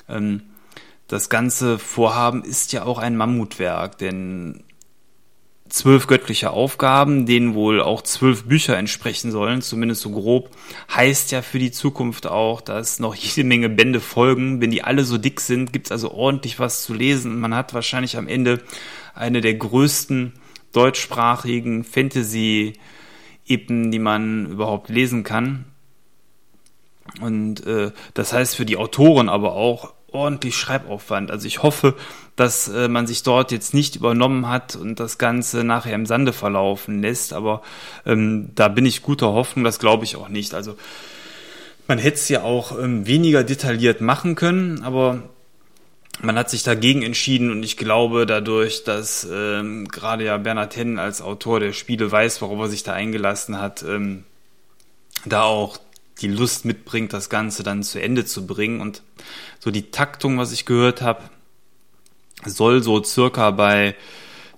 ähm, 0.09 0.43
das 1.09 1.29
ganze 1.29 1.79
Vorhaben 1.79 2.43
ist 2.43 2.73
ja 2.73 2.85
auch 2.85 2.99
ein 2.99 3.17
Mammutwerk, 3.17 3.99
denn 3.99 4.65
zwölf 5.73 6.07
göttliche 6.07 6.51
Aufgaben, 6.51 7.25
denen 7.25 7.55
wohl 7.55 7.81
auch 7.81 8.03
zwölf 8.03 8.45
Bücher 8.45 8.77
entsprechen 8.77 9.31
sollen, 9.31 9.63
zumindest 9.63 10.03
so 10.03 10.11
grob, 10.11 10.51
heißt 10.95 11.33
ja 11.33 11.41
für 11.41 11.59
die 11.59 11.73
Zukunft 11.73 12.27
auch, 12.27 12.61
dass 12.61 12.99
noch 12.99 13.15
jede 13.15 13.49
Menge 13.49 13.71
Bände 13.71 14.01
folgen. 14.01 14.61
Wenn 14.61 14.71
die 14.71 14.85
alle 14.85 15.05
so 15.05 15.17
dick 15.17 15.41
sind, 15.41 15.73
gibt's 15.73 15.91
also 15.91 16.13
ordentlich 16.13 16.59
was 16.59 16.83
zu 16.83 16.93
lesen. 16.93 17.41
Man 17.41 17.55
hat 17.55 17.73
wahrscheinlich 17.73 18.19
am 18.19 18.29
Ende 18.29 18.61
eine 19.15 19.41
der 19.41 19.55
größten 19.55 20.35
deutschsprachigen 20.73 21.85
Fantasy-Epen, 21.85 23.91
die 23.91 23.99
man 23.99 24.51
überhaupt 24.51 24.91
lesen 24.91 25.25
kann. 25.25 25.65
Und 27.23 27.67
äh, 27.67 27.93
das 28.13 28.35
heißt 28.35 28.57
für 28.57 28.67
die 28.67 28.77
Autoren 28.77 29.31
aber 29.31 29.55
auch 29.55 29.95
ordentlich 30.13 30.57
Schreibaufwand. 30.57 31.31
Also 31.31 31.47
ich 31.47 31.63
hoffe, 31.63 31.97
dass 32.37 32.69
äh, 32.69 32.89
man 32.89 33.07
sich 33.07 33.23
dort 33.23 33.53
jetzt 33.53 33.75
nicht 33.75 33.97
übernommen 33.97 34.49
hat 34.49 34.77
und 34.77 35.01
das 35.01 35.19
Ganze 35.19 35.65
nachher 35.65 35.95
im 35.95 36.07
Sande 36.07 36.33
verlaufen 36.33 37.03
lässt. 37.03 37.33
Aber 37.33 37.63
ähm, 38.07 38.51
da 38.55 38.69
bin 38.69 38.87
ich 38.87 39.03
guter 39.03 39.33
Hoffnung, 39.33 39.65
das 39.65 39.79
glaube 39.79 40.05
ich 40.05 40.17
auch 40.17 40.29
nicht. 40.29 40.55
Also 40.55 40.77
man 41.89 41.99
hätte 41.99 42.17
es 42.17 42.29
ja 42.29 42.43
auch 42.43 42.79
ähm, 42.79 43.07
weniger 43.07 43.45
detailliert 43.45 44.01
machen 44.01 44.35
können, 44.35 44.83
aber 44.83 45.23
man 46.21 46.37
hat 46.37 46.51
sich 46.51 46.63
dagegen 46.63 47.03
entschieden 47.03 47.51
und 47.51 47.63
ich 47.63 47.77
glaube 47.77 48.27
dadurch, 48.27 48.85
dass 48.85 49.27
ähm, 49.31 49.89
gerade 49.89 50.25
ja 50.25 50.37
Bernhard 50.37 50.77
Hennen 50.77 50.99
als 50.99 51.21
Autor 51.21 51.61
der 51.61 51.73
Spiele 51.73 52.11
weiß, 52.11 52.41
worauf 52.41 52.61
er 52.61 52.69
sich 52.69 52.83
da 52.83 52.93
eingelassen 52.93 53.61
hat, 53.61 53.83
ähm, 53.83 54.25
da 55.25 55.43
auch 55.43 55.79
die 56.21 56.29
Lust 56.29 56.65
mitbringt, 56.65 57.13
das 57.13 57.29
Ganze 57.29 57.63
dann 57.63 57.83
zu 57.83 58.01
Ende 58.01 58.25
zu 58.25 58.47
bringen. 58.47 58.81
Und 58.81 59.03
so 59.59 59.71
die 59.71 59.91
Taktung, 59.91 60.39
was 60.39 60.53
ich 60.53 60.67
gehört 60.67 61.03
habe, 61.03 61.23
soll 62.45 62.83
so 62.83 63.03
circa 63.03 63.51
bei 63.51 63.95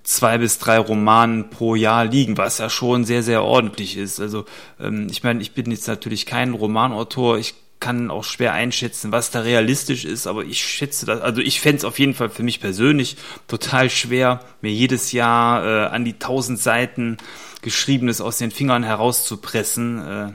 zwei 0.03 0.37
bis 0.37 0.59
drei 0.59 0.77
Romanen 0.77 1.49
pro 1.49 1.75
Jahr 1.75 2.05
liegen, 2.05 2.37
was 2.37 2.59
ja 2.59 2.69
schon 2.69 3.05
sehr, 3.05 3.23
sehr 3.23 3.43
ordentlich 3.43 3.97
ist. 3.97 4.19
Also 4.19 4.45
ähm, 4.79 5.07
ich 5.09 5.23
meine, 5.23 5.41
ich 5.41 5.53
bin 5.53 5.71
jetzt 5.71 5.87
natürlich 5.87 6.25
kein 6.25 6.53
Romanautor, 6.53 7.37
ich 7.37 7.55
kann 7.79 8.09
auch 8.09 8.23
schwer 8.23 8.53
einschätzen, 8.53 9.11
was 9.11 9.31
da 9.31 9.41
realistisch 9.41 10.05
ist, 10.05 10.27
aber 10.27 10.43
ich 10.43 10.63
schätze 10.63 11.05
das, 11.05 11.21
also 11.21 11.41
ich 11.41 11.59
fände 11.59 11.77
es 11.77 11.85
auf 11.85 11.99
jeden 11.99 12.13
Fall 12.13 12.29
für 12.29 12.43
mich 12.43 12.61
persönlich 12.61 13.17
total 13.47 13.89
schwer, 13.89 14.39
mir 14.61 14.71
jedes 14.71 15.11
Jahr 15.11 15.65
äh, 15.65 15.85
an 15.87 16.05
die 16.05 16.17
tausend 16.17 16.59
Seiten 16.59 17.17
Geschriebenes 17.61 18.21
aus 18.21 18.37
den 18.37 18.51
Fingern 18.51 18.83
herauszupressen. 18.83 19.99
Äh, 19.99 20.31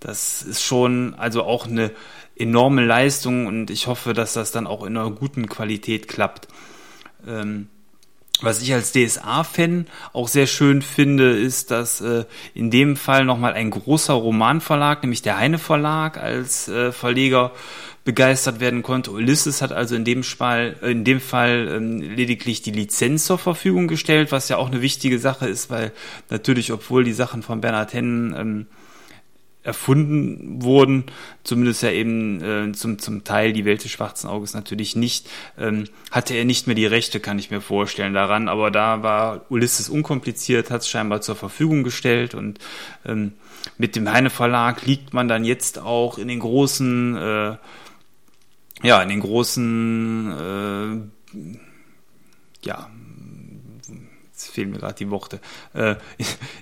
das 0.00 0.42
ist 0.42 0.62
schon 0.62 1.14
also 1.14 1.44
auch 1.44 1.66
eine 1.66 1.90
enorme 2.38 2.84
Leistung 2.84 3.46
und 3.46 3.70
ich 3.70 3.86
hoffe, 3.86 4.14
dass 4.14 4.32
das 4.32 4.52
dann 4.52 4.66
auch 4.66 4.84
in 4.84 4.96
einer 4.96 5.10
guten 5.10 5.48
Qualität 5.48 6.08
klappt. 6.08 6.48
Ähm, 7.26 7.68
was 8.40 8.62
ich 8.62 8.72
als 8.72 8.92
DSA-Fan 8.92 9.86
auch 10.12 10.28
sehr 10.28 10.46
schön 10.46 10.80
finde, 10.82 11.32
ist, 11.32 11.72
dass 11.72 12.00
äh, 12.00 12.24
in 12.54 12.70
dem 12.70 12.96
Fall 12.96 13.24
nochmal 13.24 13.54
ein 13.54 13.70
großer 13.70 14.12
Romanverlag, 14.12 15.02
nämlich 15.02 15.22
der 15.22 15.38
Heine 15.38 15.58
Verlag 15.58 16.18
als 16.18 16.68
äh, 16.68 16.92
Verleger 16.92 17.50
begeistert 18.04 18.60
werden 18.60 18.82
konnte. 18.82 19.10
Ulysses 19.10 19.60
hat 19.60 19.72
also 19.72 19.96
in 19.96 20.04
dem 20.04 20.22
Fall, 20.22 20.76
äh, 20.82 20.92
in 20.92 21.04
dem 21.04 21.20
Fall 21.20 21.68
ähm, 21.68 22.00
lediglich 22.00 22.62
die 22.62 22.70
Lizenz 22.70 23.26
zur 23.26 23.38
Verfügung 23.38 23.88
gestellt, 23.88 24.30
was 24.30 24.48
ja 24.48 24.56
auch 24.56 24.68
eine 24.68 24.82
wichtige 24.82 25.18
Sache 25.18 25.48
ist, 25.48 25.68
weil 25.68 25.92
natürlich, 26.30 26.72
obwohl 26.72 27.02
die 27.02 27.12
Sachen 27.12 27.42
von 27.42 27.60
Bernhard 27.60 27.92
Hennen 27.92 28.34
ähm, 28.38 28.66
erfunden 29.68 30.62
wurden, 30.62 31.04
zumindest 31.44 31.82
ja 31.82 31.90
eben 31.90 32.42
äh, 32.42 32.72
zum, 32.72 32.98
zum 32.98 33.22
Teil 33.22 33.52
die 33.52 33.66
Welt 33.66 33.84
des 33.84 33.90
schwarzen 33.90 34.26
Auges 34.26 34.54
natürlich 34.54 34.96
nicht, 34.96 35.28
ähm, 35.58 35.84
hatte 36.10 36.34
er 36.34 36.46
nicht 36.46 36.66
mehr 36.66 36.74
die 36.74 36.86
Rechte, 36.86 37.20
kann 37.20 37.38
ich 37.38 37.50
mir 37.50 37.60
vorstellen, 37.60 38.14
daran, 38.14 38.48
aber 38.48 38.70
da 38.70 39.02
war 39.02 39.44
Ulysses 39.50 39.90
unkompliziert, 39.90 40.70
hat 40.70 40.80
es 40.80 40.88
scheinbar 40.88 41.20
zur 41.20 41.36
Verfügung 41.36 41.84
gestellt. 41.84 42.34
Und 42.34 42.58
ähm, 43.04 43.34
mit 43.76 43.94
dem 43.94 44.10
Heine 44.10 44.30
Verlag 44.30 44.86
liegt 44.86 45.12
man 45.12 45.28
dann 45.28 45.44
jetzt 45.44 45.78
auch 45.78 46.16
in 46.16 46.28
den 46.28 46.40
großen, 46.40 47.16
äh, 47.16 47.56
ja, 48.82 49.02
in 49.02 49.08
den 49.10 49.20
großen, 49.20 51.10
äh, 51.34 51.46
ja, 52.66 52.90
fehlen 54.58 54.70
mir 54.70 54.78
gerade 54.78 54.94
die 54.94 55.10
Worte, 55.10 55.38
äh, 55.74 55.94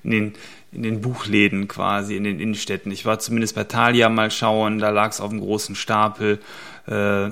in 0.02 0.10
den 0.10 0.32
in 0.72 0.82
den 0.82 1.00
Buchläden 1.00 1.68
quasi, 1.68 2.16
in 2.16 2.24
den 2.24 2.38
Innenstädten. 2.38 2.92
Ich 2.92 3.06
war 3.06 3.18
zumindest 3.18 3.54
bei 3.54 3.64
Thalia 3.64 4.10
mal 4.10 4.30
schauen, 4.30 4.78
da 4.78 4.90
lag 4.90 5.10
es 5.10 5.22
auf 5.22 5.30
einem 5.30 5.40
großen 5.40 5.74
Stapel. 5.74 6.38
Äh, 6.86 7.30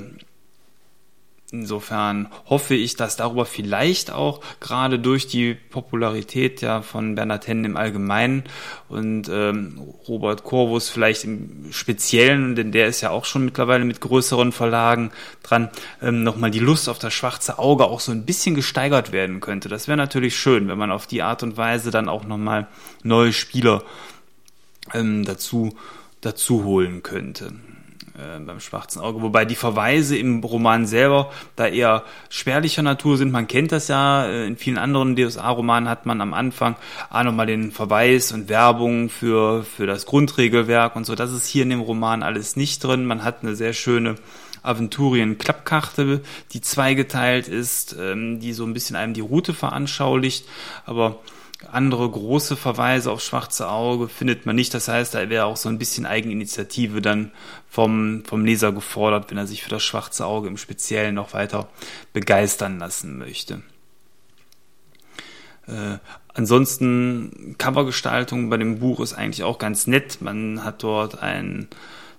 Insofern 1.60 2.28
hoffe 2.46 2.74
ich, 2.74 2.96
dass 2.96 3.16
darüber 3.16 3.46
vielleicht 3.46 4.10
auch 4.10 4.40
gerade 4.58 4.98
durch 4.98 5.28
die 5.28 5.54
Popularität 5.54 6.60
ja 6.62 6.82
von 6.82 7.14
Bernhard 7.14 7.46
Hennen 7.46 7.64
im 7.64 7.76
Allgemeinen 7.76 8.42
und 8.88 9.28
ähm, 9.28 9.80
Robert 10.08 10.42
Corvus 10.42 10.88
vielleicht 10.88 11.22
im 11.22 11.68
Speziellen, 11.70 12.56
denn 12.56 12.72
der 12.72 12.88
ist 12.88 13.02
ja 13.02 13.10
auch 13.10 13.24
schon 13.24 13.44
mittlerweile 13.44 13.84
mit 13.84 14.00
größeren 14.00 14.50
Verlagen 14.50 15.12
dran, 15.44 15.70
ähm, 16.02 16.24
nochmal 16.24 16.50
die 16.50 16.58
Lust 16.58 16.88
auf 16.88 16.98
das 16.98 17.14
schwarze 17.14 17.60
Auge 17.60 17.84
auch 17.84 18.00
so 18.00 18.10
ein 18.10 18.26
bisschen 18.26 18.56
gesteigert 18.56 19.12
werden 19.12 19.38
könnte. 19.40 19.68
Das 19.68 19.86
wäre 19.86 19.96
natürlich 19.96 20.36
schön, 20.36 20.66
wenn 20.66 20.78
man 20.78 20.90
auf 20.90 21.06
die 21.06 21.22
Art 21.22 21.44
und 21.44 21.56
Weise 21.56 21.92
dann 21.92 22.08
auch 22.08 22.24
nochmal 22.24 22.66
neue 23.04 23.32
Spieler 23.32 23.84
ähm, 24.92 25.24
dazu, 25.24 25.76
dazu 26.20 26.64
holen 26.64 27.04
könnte 27.04 27.52
äh, 28.14 28.38
beim 28.38 28.60
Schwarzen 28.60 29.00
Auge. 29.00 29.22
Wobei 29.22 29.44
die 29.44 29.56
Verweise 29.56 30.16
im 30.16 30.42
Roman 30.42 30.86
selber 30.86 31.32
da 31.56 31.66
eher 31.66 32.04
spärlicher 32.30 32.82
Natur 32.82 33.16
sind. 33.16 33.32
Man 33.32 33.48
kennt 33.48 33.72
das 33.72 33.88
ja, 33.88 34.26
äh, 34.26 34.46
in 34.46 34.56
vielen 34.56 34.78
anderen 34.78 35.16
DSA-Romanen 35.16 35.88
hat 35.88 36.06
man 36.06 36.20
am 36.20 36.32
Anfang 36.32 36.76
auch 37.10 37.24
nochmal 37.24 37.46
den 37.46 37.72
Verweis 37.72 38.30
und 38.32 38.48
Werbung 38.48 39.08
für, 39.08 39.64
für 39.64 39.86
das 39.86 40.06
Grundregelwerk 40.06 40.94
und 40.94 41.06
so. 41.06 41.14
Das 41.14 41.32
ist 41.32 41.46
hier 41.46 41.64
in 41.64 41.70
dem 41.70 41.80
Roman 41.80 42.22
alles 42.22 42.54
nicht 42.54 42.84
drin. 42.84 43.04
Man 43.04 43.24
hat 43.24 43.42
eine 43.42 43.56
sehr 43.56 43.72
schöne 43.72 44.14
Aventurien-Klappkarte, 44.62 46.22
die 46.52 46.60
zweigeteilt 46.60 47.48
ist, 47.48 47.96
ähm, 47.98 48.40
die 48.40 48.52
so 48.52 48.64
ein 48.64 48.74
bisschen 48.74 48.96
einem 48.96 49.14
die 49.14 49.20
Route 49.20 49.54
veranschaulicht, 49.54 50.46
aber 50.86 51.20
andere 51.70 52.08
große 52.08 52.56
Verweise 52.56 53.10
auf 53.10 53.20
schwarze 53.20 53.68
Auge 53.68 54.08
findet 54.08 54.46
man 54.46 54.56
nicht. 54.56 54.74
Das 54.74 54.88
heißt, 54.88 55.14
da 55.14 55.28
wäre 55.28 55.46
auch 55.46 55.56
so 55.56 55.68
ein 55.68 55.78
bisschen 55.78 56.06
Eigeninitiative 56.06 57.00
dann 57.00 57.32
vom, 57.68 58.24
vom 58.24 58.44
Leser 58.44 58.72
gefordert, 58.72 59.30
wenn 59.30 59.38
er 59.38 59.46
sich 59.46 59.62
für 59.62 59.70
das 59.70 59.82
schwarze 59.82 60.26
Auge 60.26 60.48
im 60.48 60.56
Speziellen 60.56 61.14
noch 61.14 61.32
weiter 61.32 61.68
begeistern 62.12 62.78
lassen 62.78 63.18
möchte. 63.18 63.62
Äh, 65.66 65.98
ansonsten 66.34 67.56
Covergestaltung 67.58 68.50
bei 68.50 68.56
dem 68.56 68.78
Buch 68.78 69.00
ist 69.00 69.14
eigentlich 69.14 69.44
auch 69.44 69.58
ganz 69.58 69.86
nett. 69.86 70.20
Man 70.20 70.64
hat 70.64 70.82
dort 70.82 71.22
ein 71.22 71.68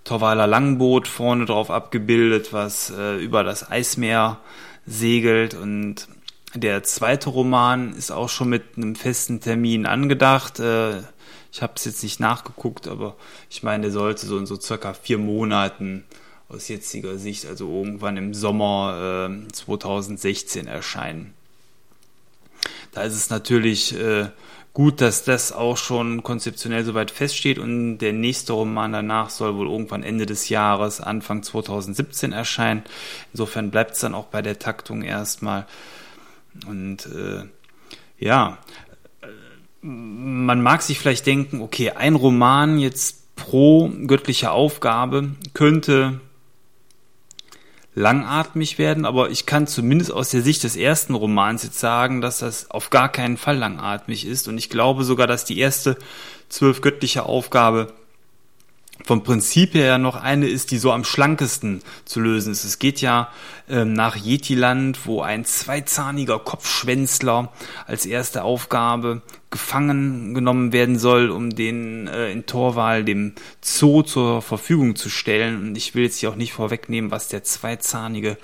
Torwaler 0.03 0.47
Langboot 0.47 1.07
vorne 1.07 1.45
drauf 1.45 1.71
abgebildet, 1.71 2.53
was 2.53 2.91
äh, 2.91 3.17
über 3.17 3.43
das 3.43 3.69
Eismeer 3.69 4.39
segelt 4.85 5.55
und 5.55 6.07
der 6.55 6.83
zweite 6.83 7.29
Roman 7.29 7.93
ist 7.93 8.11
auch 8.11 8.29
schon 8.29 8.49
mit 8.49 8.77
einem 8.77 8.95
festen 8.95 9.41
Termin 9.41 9.85
angedacht. 9.85 10.59
Äh, 10.59 10.99
ich 11.51 11.61
habe 11.61 11.73
es 11.75 11.85
jetzt 11.85 12.03
nicht 12.03 12.19
nachgeguckt, 12.19 12.87
aber 12.87 13.15
ich 13.49 13.63
meine, 13.63 13.83
der 13.83 13.91
sollte 13.91 14.25
so 14.25 14.37
in 14.37 14.45
so 14.45 14.59
circa 14.59 14.93
vier 14.93 15.17
Monaten 15.17 16.03
aus 16.49 16.67
jetziger 16.67 17.17
Sicht, 17.17 17.45
also 17.45 17.67
irgendwann 17.69 18.17
im 18.17 18.33
Sommer 18.33 19.29
2016 19.51 20.67
äh, 20.67 20.71
erscheinen. 20.71 21.33
Da 22.91 23.03
ist 23.03 23.13
es 23.13 23.29
natürlich 23.29 23.97
äh, 23.99 24.29
gut, 24.73 24.99
dass 25.01 25.23
das 25.23 25.53
auch 25.53 25.77
schon 25.77 26.23
konzeptionell 26.23 26.83
soweit 26.83 27.09
feststeht 27.09 27.57
und 27.57 27.97
der 27.99 28.13
nächste 28.13 28.53
Roman 28.53 28.91
danach 28.91 29.29
soll 29.29 29.55
wohl 29.55 29.67
irgendwann 29.67 30.03
Ende 30.03 30.25
des 30.25 30.49
Jahres, 30.49 31.01
Anfang 31.01 31.43
2017 31.43 32.33
erscheinen. 32.33 32.83
Insofern 33.31 33.71
bleibt 33.71 33.91
es 33.91 34.01
dann 34.01 34.13
auch 34.13 34.25
bei 34.25 34.41
der 34.41 34.59
Taktung 34.59 35.01
erstmal. 35.01 35.65
Und 36.67 37.05
äh, 37.07 37.43
Ja, 38.17 38.57
man 39.81 40.61
mag 40.61 40.81
sich 40.81 40.97
vielleicht 40.97 41.25
denken, 41.27 41.61
okay, 41.61 41.91
ein 41.91 42.15
Roman 42.15 42.79
jetzt 42.79 43.35
pro 43.35 43.91
göttliche 44.07 44.51
Aufgabe 44.51 45.35
könnte 45.53 46.21
langatmig 47.93 48.77
werden, 48.77 49.05
aber 49.05 49.29
ich 49.29 49.45
kann 49.45 49.67
zumindest 49.67 50.11
aus 50.11 50.29
der 50.29 50.41
Sicht 50.41 50.63
des 50.63 50.75
ersten 50.75 51.13
Romans 51.13 51.63
jetzt 51.63 51.79
sagen, 51.79 52.19
dass 52.21 52.39
das 52.39 52.71
auf 52.71 52.89
gar 52.89 53.09
keinen 53.09 53.37
Fall 53.37 53.57
langatmig 53.57 54.25
ist. 54.25 54.47
Und 54.47 54.57
ich 54.57 54.69
glaube 54.69 55.03
sogar, 55.03 55.27
dass 55.27 55.45
die 55.45 55.59
erste 55.59 55.97
zwölf 56.49 56.81
göttliche 56.81 57.23
Aufgabe 57.23 57.93
vom 59.03 59.23
Prinzip 59.23 59.73
her 59.75 59.97
noch 59.97 60.15
eine 60.15 60.47
ist, 60.47 60.71
die 60.71 60.77
so 60.77 60.91
am 60.91 61.03
schlankesten 61.03 61.81
zu 62.05 62.19
lösen 62.19 62.51
ist. 62.51 62.63
Es 62.63 62.79
geht 62.79 63.01
ja 63.01 63.29
ähm, 63.69 63.93
nach 63.93 64.15
Yetiland, 64.15 65.05
wo 65.05 65.21
ein 65.21 65.45
zweizahniger 65.45 66.39
Kopfschwänzler 66.39 67.51
als 67.85 68.05
erste 68.05 68.43
Aufgabe 68.43 69.21
gefangen 69.51 70.33
genommen 70.33 70.73
werden 70.73 70.97
soll, 70.97 71.29
um 71.29 71.51
den 71.51 72.07
äh, 72.07 72.31
in 72.31 72.45
Torwahl 72.45 73.03
dem 73.03 73.33
Zoo 73.61 74.01
zur 74.01 74.41
Verfügung 74.41 74.95
zu 74.95 75.09
stellen. 75.09 75.61
Und 75.61 75.77
ich 75.77 75.93
will 75.93 76.03
jetzt 76.03 76.19
hier 76.19 76.29
auch 76.29 76.35
nicht 76.35 76.53
vorwegnehmen, 76.53 77.11
was 77.11 77.27
der 77.27 77.43
zweizahnige 77.43 78.37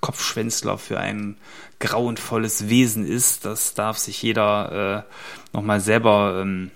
Kopfschwänzler 0.00 0.78
für 0.78 0.98
ein 0.98 1.36
grauenvolles 1.78 2.68
Wesen 2.68 3.06
ist. 3.06 3.44
Das 3.44 3.74
darf 3.74 3.98
sich 3.98 4.22
jeder 4.22 5.04
äh, 5.06 5.56
nochmal 5.56 5.80
selber 5.80 6.40
ähm, 6.42 6.70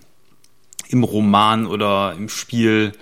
im 0.89 1.03
Roman 1.03 1.67
oder 1.67 2.15
im 2.17 2.29
Spiel 2.29 2.93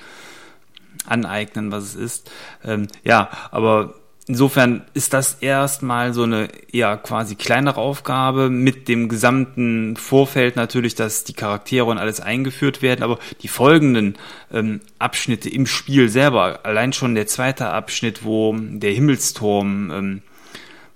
aneignen, 1.06 1.72
was 1.72 1.84
es 1.84 1.94
ist. 1.94 2.30
Ähm, 2.64 2.88
ja, 3.04 3.30
aber 3.50 3.94
insofern 4.30 4.84
ist 4.94 5.12
das 5.12 5.34
erstmal 5.34 6.14
so 6.14 6.22
eine 6.22 6.48
ja 6.70 6.96
quasi 6.96 7.34
kleinere 7.34 7.80
Aufgabe 7.80 8.48
mit 8.48 8.86
dem 8.86 9.08
gesamten 9.08 9.96
Vorfeld 9.96 10.54
natürlich, 10.54 10.94
dass 10.94 11.24
die 11.24 11.32
Charaktere 11.32 11.86
und 11.86 11.98
alles 11.98 12.20
eingeführt 12.20 12.80
werden, 12.80 13.02
aber 13.02 13.18
die 13.42 13.48
folgenden 13.48 14.16
ähm, 14.52 14.80
Abschnitte 15.00 15.50
im 15.50 15.66
Spiel 15.66 16.08
selber, 16.08 16.60
allein 16.62 16.92
schon 16.92 17.16
der 17.16 17.26
zweite 17.26 17.70
Abschnitt, 17.70 18.24
wo 18.24 18.54
der 18.56 18.92
Himmelsturm 18.92 19.90
ähm, 19.90 20.22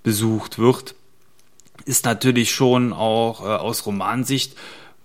besucht 0.04 0.58
wird, 0.58 0.94
ist 1.86 2.04
natürlich 2.04 2.52
schon 2.52 2.92
auch 2.92 3.44
äh, 3.44 3.48
aus 3.48 3.84
Romansicht 3.84 4.56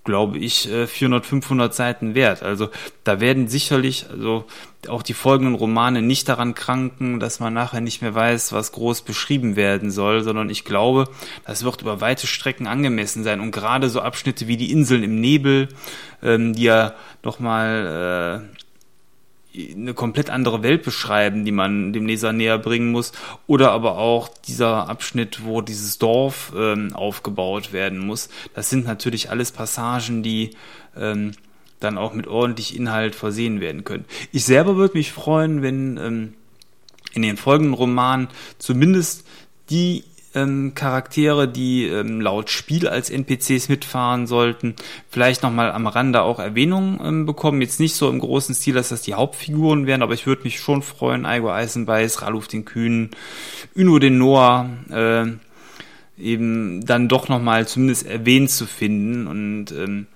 glaube 0.04 0.38
ich, 0.38 0.70
400, 0.88 1.24
äh, 1.24 1.28
500 1.28 1.74
Seiten 1.74 2.16
wert. 2.16 2.42
Also 2.42 2.70
da 3.04 3.20
werden 3.20 3.48
sicherlich, 3.48 4.06
also 4.10 4.46
auch 4.88 5.04
die 5.04 5.14
folgenden 5.14 5.56
Romane 5.56 6.02
nicht 6.02 6.30
daran 6.30 6.56
kranken, 6.56 7.20
dass 7.20 7.40
man 7.40 7.54
nachher 7.54 7.82
nicht 7.82 8.02
mehr 8.02 8.16
weiß, 8.16 8.54
was 8.54 8.72
groß 8.72 9.02
beschrieben 9.02 9.56
werden 9.56 9.92
soll, 9.92 10.24
sondern 10.24 10.50
ich 10.50 10.64
glaube, 10.64 11.06
das 11.46 11.64
wird 11.64 11.82
über 11.82 12.02
weite 12.02 12.28
Strecken 12.28 12.66
angemessen 12.66 13.24
sein. 13.24 13.42
Und 13.42 13.52
gerade 13.52 13.90
so 13.90 14.02
Abschnitte 14.02 14.48
wie 14.48 14.58
die 14.58 14.72
Inseln 14.72 15.04
im 15.04 15.20
Nebel, 15.20 15.68
ähm, 16.24 16.54
die 16.54 16.64
ja 16.64 16.94
nochmal 17.24 18.42
äh, 18.52 18.60
eine 19.76 19.94
komplett 19.94 20.30
andere 20.30 20.64
Welt 20.64 20.84
beschreiben, 20.84 21.46
die 21.46 21.52
man 21.52 21.94
dem 21.94 22.06
Leser 22.06 22.34
näher 22.34 22.58
bringen 22.58 22.92
muss. 22.92 23.12
Oder 23.48 23.72
aber 23.72 23.98
auch 23.98 24.28
dieser 24.48 24.88
Abschnitt, 24.90 25.44
wo 25.44 25.62
dieses 25.62 25.98
Dorf 25.98 26.54
ähm, 26.56 26.96
aufgebaut 26.96 27.74
werden 27.74 28.00
muss. 28.00 28.30
Das 28.54 28.70
sind 28.70 28.86
natürlich 28.86 29.30
alles 29.30 29.52
Passagen, 29.52 30.24
die 30.24 30.52
ähm, 30.98 31.32
dann 31.80 31.98
auch 31.98 32.14
mit 32.14 32.28
ordentlich 32.28 32.76
Inhalt 32.76 33.16
versehen 33.16 33.62
werden 33.62 33.84
können. 33.84 34.06
Ich 34.32 34.46
selber 34.46 34.76
würde 34.76 34.98
mich 34.98 35.12
freuen, 35.12 35.62
wenn 35.62 35.98
ähm, 35.98 36.34
in 37.14 37.22
den 37.22 37.38
folgenden 37.38 37.74
Romanen 37.74 38.28
zumindest 38.58 39.26
die 39.70 40.04
ähm, 40.36 40.74
Charaktere, 40.76 41.48
die 41.48 41.86
ähm, 41.86 42.22
laut 42.22 42.50
Spiel 42.50 42.88
als 42.88 43.10
NPCs 43.10 43.70
mitfahren 43.70 44.28
sollten, 44.28 44.76
vielleicht 45.10 45.44
nochmal 45.44 45.72
am 45.72 45.88
Rande 45.88 46.22
auch 46.22 46.40
Erwähnung 46.40 47.00
ähm, 47.04 47.26
bekommen. 47.26 47.62
Jetzt 47.62 47.80
nicht 47.80 47.96
so 47.96 48.10
im 48.10 48.20
großen 48.20 48.56
Stil, 48.56 48.76
dass 48.76 48.90
das 48.90 49.02
die 49.02 49.16
Hauptfiguren 49.16 49.88
wären, 49.88 50.02
aber 50.02 50.14
ich 50.14 50.28
würde 50.28 50.44
mich 50.44 50.60
schon 50.60 50.82
freuen, 50.82 51.26
Aigo 51.26 51.52
Eisenbeiß, 51.52 52.22
Raluf 52.22 52.48
den 52.48 52.66
Kühnen, 52.66 53.12
Uno 53.76 54.00
den 54.00 54.18
Noah, 54.18 54.70
äh, 54.92 55.26
eben 56.22 56.86
dann 56.86 57.08
doch 57.08 57.30
nochmal 57.30 57.68
zumindest 57.68 58.06
erwähnt 58.06 58.50
zu 58.52 58.66
finden 58.66 59.28
und 59.28 59.72
ähm, 59.72 60.08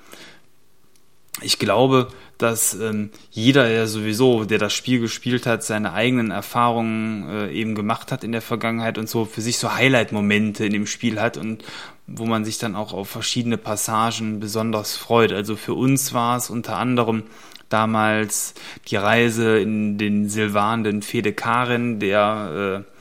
ich 1.42 1.60
glaube, 1.60 2.10
dass 2.38 2.74
ähm, 2.74 3.10
jeder 3.32 3.70
ja 3.70 3.88
sowieso, 3.88 4.46
der 4.46 4.60
das 4.60 4.74
Spiel 4.74 5.00
gespielt 5.00 5.46
hat, 5.46 5.64
seine 5.64 5.94
eigenen 5.94 6.32
Erfahrungen 6.32 7.30
äh, 7.30 7.52
eben 7.52 7.76
gemacht 7.76 8.12
hat 8.12 8.24
in 8.24 8.32
der 8.32 8.42
Vergangenheit 8.42 8.98
und 8.98 9.10
so 9.10 9.26
für 9.26 9.42
sich 9.42 9.58
so 9.58 9.74
Highlight-Momente 9.74 10.66
in 10.66 10.74
dem 10.74 10.86
Spiel 10.86 11.20
hat 11.20 11.38
und 11.38 11.64
wo 12.06 12.26
man 12.26 12.44
sich 12.46 12.58
dann 12.58 12.76
auch 12.76 12.94
auf 12.94 13.10
verschiedene 13.10 13.58
Passagen 13.58 14.40
besonders 14.40 14.96
freut. 14.96 15.32
Also 15.32 15.56
für 15.56 15.74
uns 15.74 16.14
war 16.14 16.38
es 16.38 16.50
unter 16.50 16.78
anderem 16.78 17.24
damals 17.70 18.54
die 18.88 18.98
Reise 18.98 19.58
in 19.58 19.98
den 19.98 20.30
Silvan, 20.30 20.84
den 20.84 21.02
Fede 21.02 21.34
Karen, 21.34 22.00
der 22.00 22.86
äh, 22.86 22.93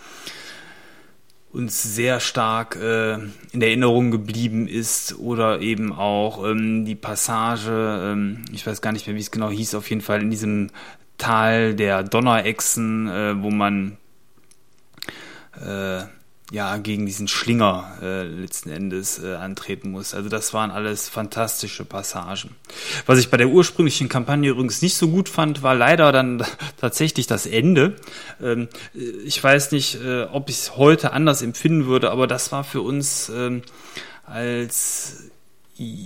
uns 1.53 1.83
sehr 1.83 2.19
stark 2.21 2.77
äh, 2.77 3.15
in 3.53 3.61
Erinnerung 3.61 4.11
geblieben 4.11 4.67
ist 4.67 5.19
oder 5.19 5.61
eben 5.61 5.93
auch 5.93 6.45
ähm, 6.47 6.85
die 6.87 6.95
Passage, 6.95 7.71
ähm, 8.03 8.45
ich 8.53 8.67
weiß 8.67 8.81
gar 8.81 8.93
nicht 8.93 9.07
mehr, 9.07 9.17
wie 9.17 9.21
es 9.21 9.31
genau 9.31 9.51
hieß, 9.51 9.75
auf 9.75 9.91
jeden 9.91 10.01
Fall 10.01 10.23
in 10.23 10.31
diesem 10.31 10.71
Tal 11.19 11.75
der 11.75 12.03
Donnerechsen, 12.03 13.09
äh, 13.09 13.43
wo 13.43 13.51
man 13.51 13.99
äh, 15.61 16.05
ja 16.53 16.77
gegen 16.77 17.07
diesen 17.07 17.29
Schlinger 17.29 17.97
äh, 18.03 18.25
letzten 18.25 18.69
Endes 18.69 19.19
äh, 19.19 19.35
antreten 19.35 19.91
muss. 19.91 20.13
Also 20.13 20.29
das 20.29 20.53
waren 20.53 20.71
alles 20.71 21.09
fantastische 21.09 21.87
Passagen. 21.87 22.51
Was 23.07 23.19
ich 23.19 23.31
bei 23.31 23.39
der 23.39 23.49
ursprünglichen 23.49 24.11
Kampagne 24.11 24.51
übrigens 24.51 24.83
nicht 24.83 24.95
so 24.95 25.09
gut 25.09 25.31
fand, 25.31 25.63
war 25.63 25.75
leider 25.75 26.13
dann 26.13 26.45
tatsächlich 26.77 27.27
das 27.27 27.47
Ende. 27.47 27.97
Ähm, 28.43 28.69
ich 29.25 29.43
weiß 29.43 29.73
nicht, 29.73 29.95
äh, 30.05 30.25
ob 30.25 30.51
ich 30.51 30.57
es 30.57 30.77
heute 30.77 31.15
anders 31.15 31.41
empfinden 31.41 31.87
würde, 31.87 32.11
aber 32.11 32.27
das 32.27 32.53
war 32.53 32.65
für 32.65 32.83
uns 32.83 33.31
ähm, 33.35 33.63
als 34.27 35.32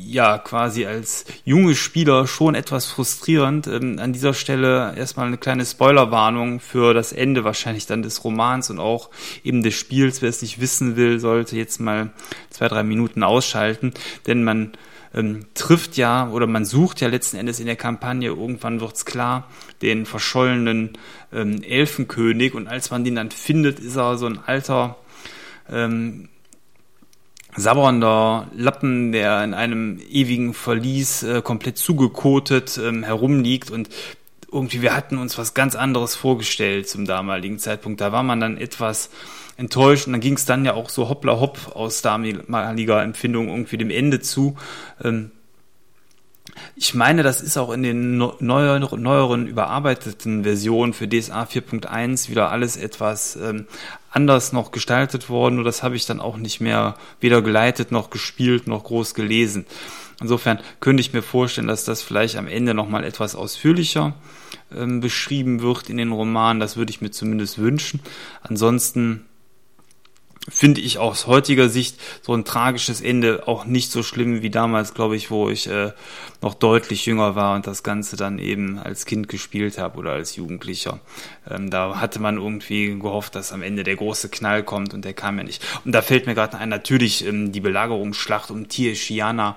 ja 0.08 0.38
quasi 0.38 0.86
als 0.86 1.24
junge 1.44 1.74
Spieler 1.74 2.26
schon 2.26 2.54
etwas 2.54 2.86
frustrierend. 2.86 3.66
Ähm, 3.66 3.98
an 3.98 4.12
dieser 4.12 4.34
Stelle 4.34 4.94
erstmal 4.96 5.26
eine 5.26 5.38
kleine 5.38 5.64
Spoilerwarnung 5.64 6.60
für 6.60 6.94
das 6.94 7.12
Ende 7.12 7.44
wahrscheinlich 7.44 7.86
dann 7.86 8.02
des 8.02 8.24
Romans 8.24 8.70
und 8.70 8.78
auch 8.78 9.10
eben 9.44 9.62
des 9.62 9.74
Spiels. 9.74 10.22
Wer 10.22 10.30
es 10.30 10.42
nicht 10.42 10.60
wissen 10.60 10.96
will, 10.96 11.20
sollte 11.20 11.56
jetzt 11.56 11.80
mal 11.80 12.10
zwei, 12.50 12.68
drei 12.68 12.82
Minuten 12.82 13.22
ausschalten, 13.22 13.92
denn 14.26 14.44
man 14.44 14.72
ähm, 15.14 15.46
trifft 15.54 15.96
ja 15.96 16.28
oder 16.30 16.46
man 16.46 16.64
sucht 16.64 17.00
ja 17.00 17.08
letzten 17.08 17.36
Endes 17.36 17.58
in 17.60 17.66
der 17.66 17.76
Kampagne, 17.76 18.28
irgendwann 18.28 18.80
wird's 18.80 19.04
klar, 19.04 19.48
den 19.82 20.06
verschollenen 20.06 20.98
ähm, 21.32 21.62
Elfenkönig 21.62 22.54
und 22.54 22.68
als 22.68 22.90
man 22.90 23.04
den 23.04 23.16
dann 23.16 23.30
findet, 23.30 23.80
ist 23.80 23.96
er 23.96 24.18
so 24.18 24.26
ein 24.26 24.38
alter 24.46 24.96
ähm, 25.70 26.28
sabbernder 27.56 28.48
Lappen, 28.56 29.12
der 29.12 29.42
in 29.44 29.54
einem 29.54 29.98
ewigen 30.10 30.54
Verlies 30.54 31.22
äh, 31.22 31.42
komplett 31.42 31.78
zugekotet 31.78 32.78
ähm, 32.82 33.02
herumliegt 33.02 33.70
und 33.70 33.88
irgendwie, 34.52 34.82
wir 34.82 34.94
hatten 34.94 35.18
uns 35.18 35.36
was 35.38 35.54
ganz 35.54 35.74
anderes 35.74 36.14
vorgestellt 36.14 36.88
zum 36.88 37.04
damaligen 37.04 37.58
Zeitpunkt. 37.58 38.00
Da 38.00 38.12
war 38.12 38.22
man 38.22 38.40
dann 38.40 38.56
etwas 38.56 39.10
enttäuscht 39.56 40.06
und 40.06 40.12
dann 40.12 40.20
ging 40.20 40.34
es 40.34 40.44
dann 40.44 40.64
ja 40.64 40.74
auch 40.74 40.88
so 40.88 41.08
hoppla 41.08 41.40
hopp 41.40 41.74
aus 41.74 42.02
damaliger 42.02 43.02
Empfindung 43.02 43.48
irgendwie 43.48 43.78
dem 43.78 43.90
Ende 43.90 44.20
zu. 44.20 44.56
Ähm, 45.02 45.30
ich 46.74 46.94
meine, 46.94 47.22
das 47.22 47.40
ist 47.40 47.56
auch 47.56 47.72
in 47.72 47.82
den 47.82 48.18
neueren, 48.18 49.02
neueren 49.02 49.46
überarbeiteten 49.46 50.44
Versionen 50.44 50.92
für 50.92 51.08
DSA 51.08 51.44
4.1 51.44 52.28
wieder 52.28 52.50
alles 52.50 52.76
etwas 52.76 53.36
ähm, 53.36 53.66
anders 54.10 54.52
noch 54.52 54.70
gestaltet 54.70 55.28
worden. 55.28 55.58
Und 55.58 55.64
das 55.64 55.82
habe 55.82 55.96
ich 55.96 56.06
dann 56.06 56.20
auch 56.20 56.36
nicht 56.36 56.60
mehr 56.60 56.96
weder 57.20 57.42
geleitet 57.42 57.92
noch 57.92 58.10
gespielt 58.10 58.66
noch 58.66 58.84
groß 58.84 59.14
gelesen. 59.14 59.66
Insofern 60.20 60.58
könnte 60.80 61.02
ich 61.02 61.12
mir 61.12 61.22
vorstellen, 61.22 61.66
dass 61.68 61.84
das 61.84 62.02
vielleicht 62.02 62.36
am 62.36 62.48
Ende 62.48 62.72
nochmal 62.72 63.04
etwas 63.04 63.34
ausführlicher 63.34 64.14
ähm, 64.74 65.00
beschrieben 65.00 65.60
wird 65.60 65.90
in 65.90 65.98
den 65.98 66.12
Romanen. 66.12 66.60
Das 66.60 66.76
würde 66.76 66.90
ich 66.90 67.02
mir 67.02 67.10
zumindest 67.10 67.58
wünschen. 67.58 68.00
Ansonsten 68.42 69.25
finde 70.48 70.80
ich 70.80 70.98
aus 70.98 71.26
heutiger 71.26 71.68
Sicht 71.68 72.00
so 72.22 72.34
ein 72.34 72.44
tragisches 72.44 73.00
Ende 73.00 73.48
auch 73.48 73.64
nicht 73.64 73.90
so 73.90 74.02
schlimm 74.02 74.42
wie 74.42 74.50
damals, 74.50 74.94
glaube 74.94 75.16
ich, 75.16 75.30
wo 75.30 75.50
ich 75.50 75.68
äh, 75.68 75.92
noch 76.40 76.54
deutlich 76.54 77.06
jünger 77.06 77.34
war 77.34 77.56
und 77.56 77.66
das 77.66 77.82
Ganze 77.82 78.16
dann 78.16 78.38
eben 78.38 78.78
als 78.78 79.06
Kind 79.06 79.28
gespielt 79.28 79.78
habe 79.78 79.98
oder 79.98 80.12
als 80.12 80.36
Jugendlicher. 80.36 81.00
Ähm, 81.50 81.70
da 81.70 82.00
hatte 82.00 82.20
man 82.20 82.36
irgendwie 82.36 82.98
gehofft, 82.98 83.34
dass 83.34 83.52
am 83.52 83.62
Ende 83.62 83.82
der 83.82 83.96
große 83.96 84.28
Knall 84.28 84.62
kommt 84.62 84.94
und 84.94 85.04
der 85.04 85.14
kam 85.14 85.38
ja 85.38 85.44
nicht. 85.44 85.64
Und 85.84 85.92
da 85.92 86.02
fällt 86.02 86.26
mir 86.26 86.34
gerade 86.34 86.58
ein, 86.58 86.68
natürlich 86.68 87.26
ähm, 87.26 87.52
die 87.52 87.60
Belagerungsschlacht 87.60 88.50
um 88.50 88.68
Tieschiana 88.68 89.56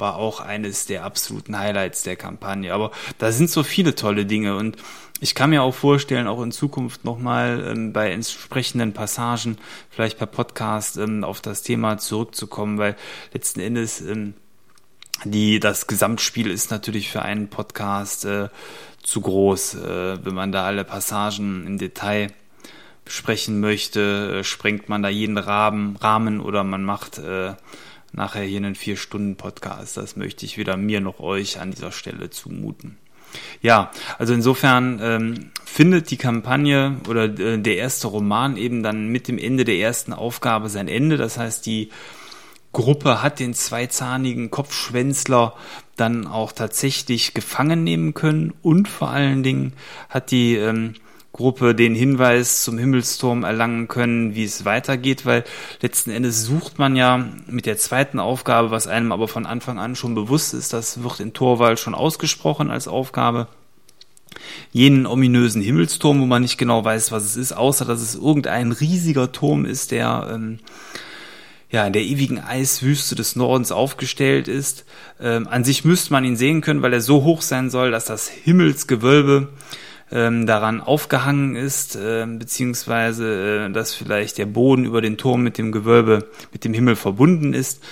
war 0.00 0.16
auch 0.16 0.40
eines 0.40 0.86
der 0.86 1.04
absoluten 1.04 1.58
Highlights 1.58 2.02
der 2.02 2.16
Kampagne. 2.16 2.72
Aber 2.72 2.90
da 3.18 3.32
sind 3.32 3.50
so 3.50 3.62
viele 3.62 3.94
tolle 3.94 4.26
Dinge 4.26 4.56
und 4.56 4.76
ich 5.22 5.34
kann 5.34 5.50
mir 5.50 5.62
auch 5.62 5.74
vorstellen, 5.74 6.26
auch 6.26 6.42
in 6.42 6.50
Zukunft 6.50 7.04
nochmal 7.04 7.62
ähm, 7.70 7.92
bei 7.92 8.10
entsprechenden 8.10 8.94
Passagen, 8.94 9.58
vielleicht 9.90 10.16
per 10.16 10.26
Podcast, 10.26 10.96
ähm, 10.96 11.24
auf 11.24 11.42
das 11.42 11.62
Thema 11.62 11.98
zurückzukommen, 11.98 12.78
weil 12.78 12.96
letzten 13.34 13.60
Endes 13.60 14.00
ähm, 14.00 14.32
die, 15.24 15.60
das 15.60 15.86
Gesamtspiel 15.86 16.50
ist 16.50 16.70
natürlich 16.70 17.10
für 17.10 17.20
einen 17.20 17.48
Podcast 17.48 18.24
äh, 18.24 18.48
zu 19.02 19.20
groß. 19.20 19.74
Äh, 19.74 20.24
wenn 20.24 20.34
man 20.34 20.52
da 20.52 20.64
alle 20.64 20.84
Passagen 20.84 21.66
im 21.66 21.76
Detail 21.76 22.32
besprechen 23.04 23.60
möchte, 23.60 24.38
äh, 24.40 24.44
sprengt 24.44 24.88
man 24.88 25.02
da 25.02 25.10
jeden 25.10 25.36
Rahmen, 25.36 25.96
Rahmen 25.96 26.40
oder 26.40 26.64
man 26.64 26.84
macht 26.84 27.18
äh, 27.18 27.54
nachher 28.12 28.42
hier 28.42 28.58
einen 28.58 28.74
Vier-Stunden-Podcast. 28.74 29.96
Das 29.96 30.16
möchte 30.16 30.44
ich 30.44 30.58
weder 30.58 30.76
mir 30.76 31.00
noch 31.00 31.20
euch 31.20 31.60
an 31.60 31.70
dieser 31.70 31.92
Stelle 31.92 32.30
zumuten. 32.30 32.98
Ja, 33.62 33.90
also 34.18 34.34
insofern 34.34 34.98
ähm, 35.02 35.50
findet 35.64 36.10
die 36.10 36.16
Kampagne 36.16 36.96
oder 37.08 37.24
äh, 37.24 37.58
der 37.58 37.76
erste 37.76 38.08
Roman 38.08 38.56
eben 38.56 38.82
dann 38.82 39.08
mit 39.08 39.28
dem 39.28 39.38
Ende 39.38 39.64
der 39.64 39.76
ersten 39.76 40.12
Aufgabe 40.12 40.68
sein 40.68 40.88
Ende. 40.88 41.16
Das 41.16 41.38
heißt, 41.38 41.64
die 41.66 41.90
Gruppe 42.72 43.22
hat 43.22 43.40
den 43.40 43.54
zweizahnigen 43.54 44.50
Kopfschwänzler 44.50 45.54
dann 45.96 46.26
auch 46.26 46.52
tatsächlich 46.52 47.34
gefangen 47.34 47.84
nehmen 47.84 48.14
können 48.14 48.54
und 48.62 48.88
vor 48.88 49.10
allen 49.10 49.42
Dingen 49.42 49.72
hat 50.08 50.30
die 50.30 50.56
ähm, 50.56 50.94
Gruppe 51.32 51.74
den 51.74 51.94
Hinweis 51.94 52.62
zum 52.62 52.76
Himmelsturm 52.76 53.44
erlangen 53.44 53.86
können, 53.86 54.34
wie 54.34 54.44
es 54.44 54.64
weitergeht, 54.64 55.24
weil 55.26 55.44
letzten 55.80 56.10
Endes 56.10 56.44
sucht 56.44 56.78
man 56.78 56.96
ja 56.96 57.28
mit 57.46 57.66
der 57.66 57.78
zweiten 57.78 58.18
Aufgabe, 58.18 58.70
was 58.72 58.88
einem 58.88 59.12
aber 59.12 59.28
von 59.28 59.46
Anfang 59.46 59.78
an 59.78 59.94
schon 59.94 60.14
bewusst 60.14 60.54
ist, 60.54 60.72
das 60.72 61.02
wird 61.04 61.20
in 61.20 61.32
Torwald 61.32 61.78
schon 61.78 61.94
ausgesprochen 61.94 62.70
als 62.70 62.88
Aufgabe, 62.88 63.46
jenen 64.72 65.06
ominösen 65.06 65.62
Himmelsturm, 65.62 66.20
wo 66.20 66.26
man 66.26 66.42
nicht 66.42 66.58
genau 66.58 66.84
weiß, 66.84 67.12
was 67.12 67.24
es 67.24 67.36
ist, 67.36 67.52
außer 67.52 67.84
dass 67.84 68.00
es 68.00 68.16
irgendein 68.16 68.72
riesiger 68.72 69.30
Turm 69.30 69.64
ist, 69.64 69.92
der 69.92 70.30
ähm, 70.32 70.58
ja, 71.70 71.86
in 71.86 71.92
der 71.92 72.02
ewigen 72.02 72.40
Eiswüste 72.40 73.14
des 73.14 73.36
Nordens 73.36 73.70
aufgestellt 73.70 74.48
ist. 74.48 74.84
Ähm, 75.20 75.46
an 75.48 75.62
sich 75.62 75.84
müsste 75.84 76.12
man 76.12 76.24
ihn 76.24 76.36
sehen 76.36 76.60
können, 76.60 76.82
weil 76.82 76.92
er 76.92 77.00
so 77.00 77.22
hoch 77.22 77.42
sein 77.42 77.70
soll, 77.70 77.92
dass 77.92 78.06
das 78.06 78.28
Himmelsgewölbe 78.28 79.48
ähm, 80.12 80.46
daran 80.46 80.80
aufgehangen 80.80 81.56
ist, 81.56 81.96
äh, 81.96 82.26
beziehungsweise 82.26 83.66
äh, 83.66 83.72
dass 83.72 83.94
vielleicht 83.94 84.38
der 84.38 84.46
Boden 84.46 84.84
über 84.84 85.00
den 85.00 85.16
Turm 85.18 85.42
mit 85.42 85.58
dem 85.58 85.72
Gewölbe, 85.72 86.28
mit 86.52 86.64
dem 86.64 86.74
Himmel 86.74 86.96
verbunden 86.96 87.54
ist. 87.54 87.82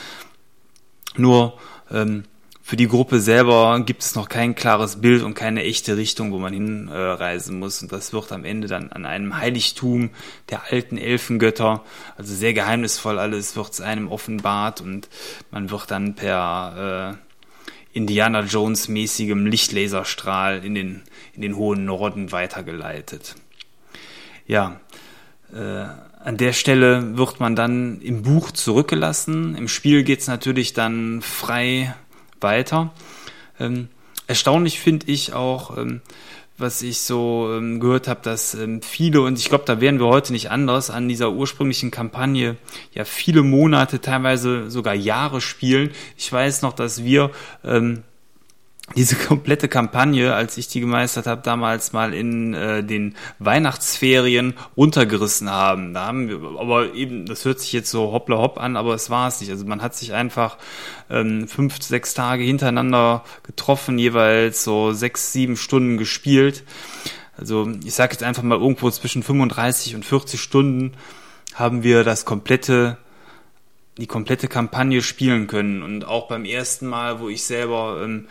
Nur 1.16 1.58
ähm, 1.90 2.24
für 2.68 2.76
die 2.76 2.86
Gruppe 2.86 3.18
selber 3.20 3.80
gibt 3.80 4.02
es 4.02 4.14
noch 4.14 4.28
kein 4.28 4.54
klares 4.54 5.00
Bild 5.00 5.22
und 5.22 5.32
keine 5.32 5.62
echte 5.62 5.96
Richtung, 5.96 6.32
wo 6.32 6.38
man 6.38 6.52
hinreisen 6.52 7.58
muss. 7.58 7.80
Und 7.80 7.92
das 7.92 8.12
wird 8.12 8.30
am 8.30 8.44
Ende 8.44 8.68
dann 8.68 8.92
an 8.92 9.06
einem 9.06 9.38
Heiligtum 9.38 10.10
der 10.50 10.70
alten 10.70 10.98
Elfengötter, 10.98 11.82
also 12.18 12.34
sehr 12.34 12.52
geheimnisvoll 12.52 13.18
alles, 13.18 13.56
wird 13.56 13.72
es 13.72 13.80
einem 13.80 14.08
offenbart 14.08 14.82
und 14.82 15.08
man 15.50 15.70
wird 15.70 15.90
dann 15.90 16.14
per 16.14 17.16
äh, 17.16 17.27
Indiana 17.92 18.42
Jones 18.42 18.88
mäßigem 18.88 19.46
Lichtlaserstrahl 19.46 20.64
in 20.64 20.74
den, 20.74 21.02
in 21.34 21.42
den 21.42 21.56
hohen 21.56 21.84
Norden 21.84 22.32
weitergeleitet. 22.32 23.34
Ja, 24.46 24.80
äh, 25.52 25.86
an 26.24 26.36
der 26.36 26.52
Stelle 26.52 27.16
wird 27.16 27.40
man 27.40 27.56
dann 27.56 28.00
im 28.00 28.22
Buch 28.22 28.50
zurückgelassen. 28.50 29.54
Im 29.54 29.68
Spiel 29.68 30.02
geht 30.02 30.20
es 30.20 30.26
natürlich 30.26 30.72
dann 30.72 31.22
frei 31.22 31.94
weiter. 32.40 32.92
Ähm, 33.58 33.88
erstaunlich 34.26 34.80
finde 34.80 35.06
ich 35.10 35.32
auch, 35.32 35.76
ähm, 35.76 36.00
was 36.58 36.82
ich 36.82 37.00
so 37.00 37.50
ähm, 37.52 37.80
gehört 37.80 38.08
habe, 38.08 38.20
dass 38.22 38.54
ähm, 38.54 38.82
viele, 38.82 39.22
und 39.22 39.38
ich 39.38 39.48
glaube, 39.48 39.64
da 39.64 39.80
wären 39.80 39.98
wir 39.98 40.06
heute 40.06 40.32
nicht 40.32 40.50
anders, 40.50 40.90
an 40.90 41.08
dieser 41.08 41.32
ursprünglichen 41.32 41.90
Kampagne 41.90 42.56
ja 42.92 43.04
viele 43.04 43.42
Monate, 43.42 44.00
teilweise 44.00 44.70
sogar 44.70 44.94
Jahre 44.94 45.40
spielen. 45.40 45.90
Ich 46.16 46.32
weiß 46.32 46.62
noch, 46.62 46.72
dass 46.72 47.04
wir 47.04 47.30
ähm, 47.64 48.02
diese 48.96 49.16
komplette 49.16 49.68
Kampagne, 49.68 50.34
als 50.34 50.56
ich 50.56 50.68
die 50.68 50.80
gemeistert 50.80 51.26
habe, 51.26 51.42
damals 51.42 51.92
mal 51.92 52.14
in 52.14 52.54
äh, 52.54 52.82
den 52.82 53.16
Weihnachtsferien 53.38 54.54
runtergerissen 54.76 55.50
haben. 55.50 55.94
Da 55.94 56.06
haben 56.06 56.28
wir, 56.28 56.40
aber 56.58 56.94
eben, 56.94 57.26
das 57.26 57.44
hört 57.44 57.60
sich 57.60 57.72
jetzt 57.72 57.90
so 57.90 58.12
hoppla 58.12 58.36
hopp 58.38 58.58
an, 58.58 58.76
aber 58.76 58.94
es 58.94 59.10
war 59.10 59.28
es 59.28 59.40
nicht. 59.40 59.50
Also 59.50 59.64
man 59.66 59.82
hat 59.82 59.94
sich 59.94 60.12
einfach 60.12 60.56
ähm, 61.10 61.48
fünf, 61.48 61.82
sechs 61.82 62.14
Tage 62.14 62.42
hintereinander 62.44 63.24
getroffen, 63.42 63.98
jeweils 63.98 64.64
so 64.64 64.92
sechs, 64.92 65.32
sieben 65.32 65.56
Stunden 65.56 65.98
gespielt. 65.98 66.64
Also 67.36 67.70
ich 67.84 67.94
sage 67.94 68.12
jetzt 68.12 68.22
einfach 68.22 68.42
mal 68.42 68.58
irgendwo 68.58 68.90
zwischen 68.90 69.22
35 69.22 69.94
und 69.94 70.04
40 70.04 70.40
Stunden 70.40 70.92
haben 71.54 71.82
wir 71.82 72.04
das 72.04 72.24
komplette 72.24 72.98
die 73.98 74.06
komplette 74.06 74.46
Kampagne 74.46 75.02
spielen 75.02 75.48
können 75.48 75.82
und 75.82 76.04
auch 76.04 76.28
beim 76.28 76.44
ersten 76.44 76.86
Mal, 76.86 77.20
wo 77.20 77.28
ich 77.28 77.42
selber 77.42 78.00
ähm, 78.04 78.28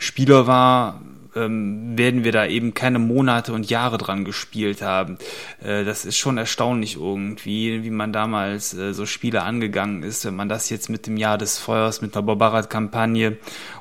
Spieler 0.00 0.46
war, 0.46 1.02
ähm, 1.36 1.96
werden 1.96 2.24
wir 2.24 2.32
da 2.32 2.46
eben 2.46 2.74
keine 2.74 2.98
Monate 2.98 3.52
und 3.52 3.68
Jahre 3.68 3.98
dran 3.98 4.24
gespielt 4.24 4.82
haben. 4.82 5.18
Äh, 5.62 5.84
das 5.84 6.04
ist 6.04 6.16
schon 6.16 6.38
erstaunlich 6.38 6.96
irgendwie, 6.96 7.84
wie 7.84 7.90
man 7.90 8.12
damals 8.12 8.74
äh, 8.74 8.94
so 8.94 9.04
Spiele 9.04 9.42
angegangen 9.42 10.02
ist, 10.02 10.24
wenn 10.24 10.34
man 10.34 10.48
das 10.48 10.70
jetzt 10.70 10.88
mit 10.88 11.06
dem 11.06 11.16
Jahr 11.16 11.38
des 11.38 11.58
Feuers, 11.58 12.00
mit 12.00 12.14
der 12.14 12.22
Barbarat-Kampagne 12.22 13.36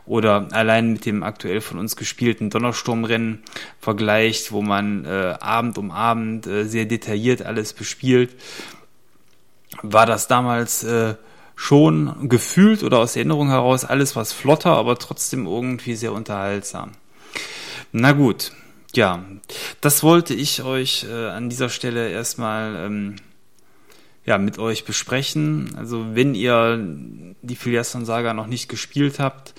oder 0.06 0.50
allein 0.52 0.92
mit 0.92 1.06
dem 1.06 1.24
aktuell 1.24 1.62
von 1.62 1.80
uns 1.80 1.96
gespielten 1.96 2.50
Donnersturmrennen 2.50 3.42
vergleicht, 3.80 4.52
wo 4.52 4.62
man 4.62 5.06
äh, 5.06 5.36
Abend 5.40 5.78
um 5.78 5.92
Abend 5.92 6.48
äh, 6.48 6.66
sehr 6.66 6.86
detailliert 6.86 7.42
alles 7.44 7.74
bespielt, 7.74 8.36
war 9.82 10.06
das 10.06 10.28
damals 10.28 10.84
äh, 10.84 11.16
schon 11.60 12.30
gefühlt 12.30 12.84
oder 12.84 13.00
aus 13.00 13.18
Erinnerung 13.18 13.50
heraus 13.50 13.84
alles 13.84 14.16
was 14.16 14.32
flotter, 14.32 14.78
aber 14.78 14.98
trotzdem 14.98 15.46
irgendwie 15.46 15.96
sehr 15.96 16.14
unterhaltsam. 16.14 16.94
Na 17.92 18.14
gut, 18.14 18.54
ja, 18.96 19.26
das 19.82 20.02
wollte 20.02 20.34
ich 20.34 20.64
euch 20.64 21.06
äh, 21.10 21.28
an 21.28 21.50
dieser 21.50 21.68
Stelle 21.68 22.12
erstmal 22.12 22.86
ähm, 22.86 23.16
ja, 24.26 24.38
mit 24.38 24.58
euch 24.58 24.86
besprechen. 24.86 25.76
Also 25.76 26.16
wenn 26.16 26.34
ihr 26.34 27.36
die 27.42 27.58
Filiasson 27.58 28.06
Saga 28.06 28.34
noch 28.34 28.48
nicht 28.48 28.70
gespielt 28.70 29.20
habt, 29.20 29.54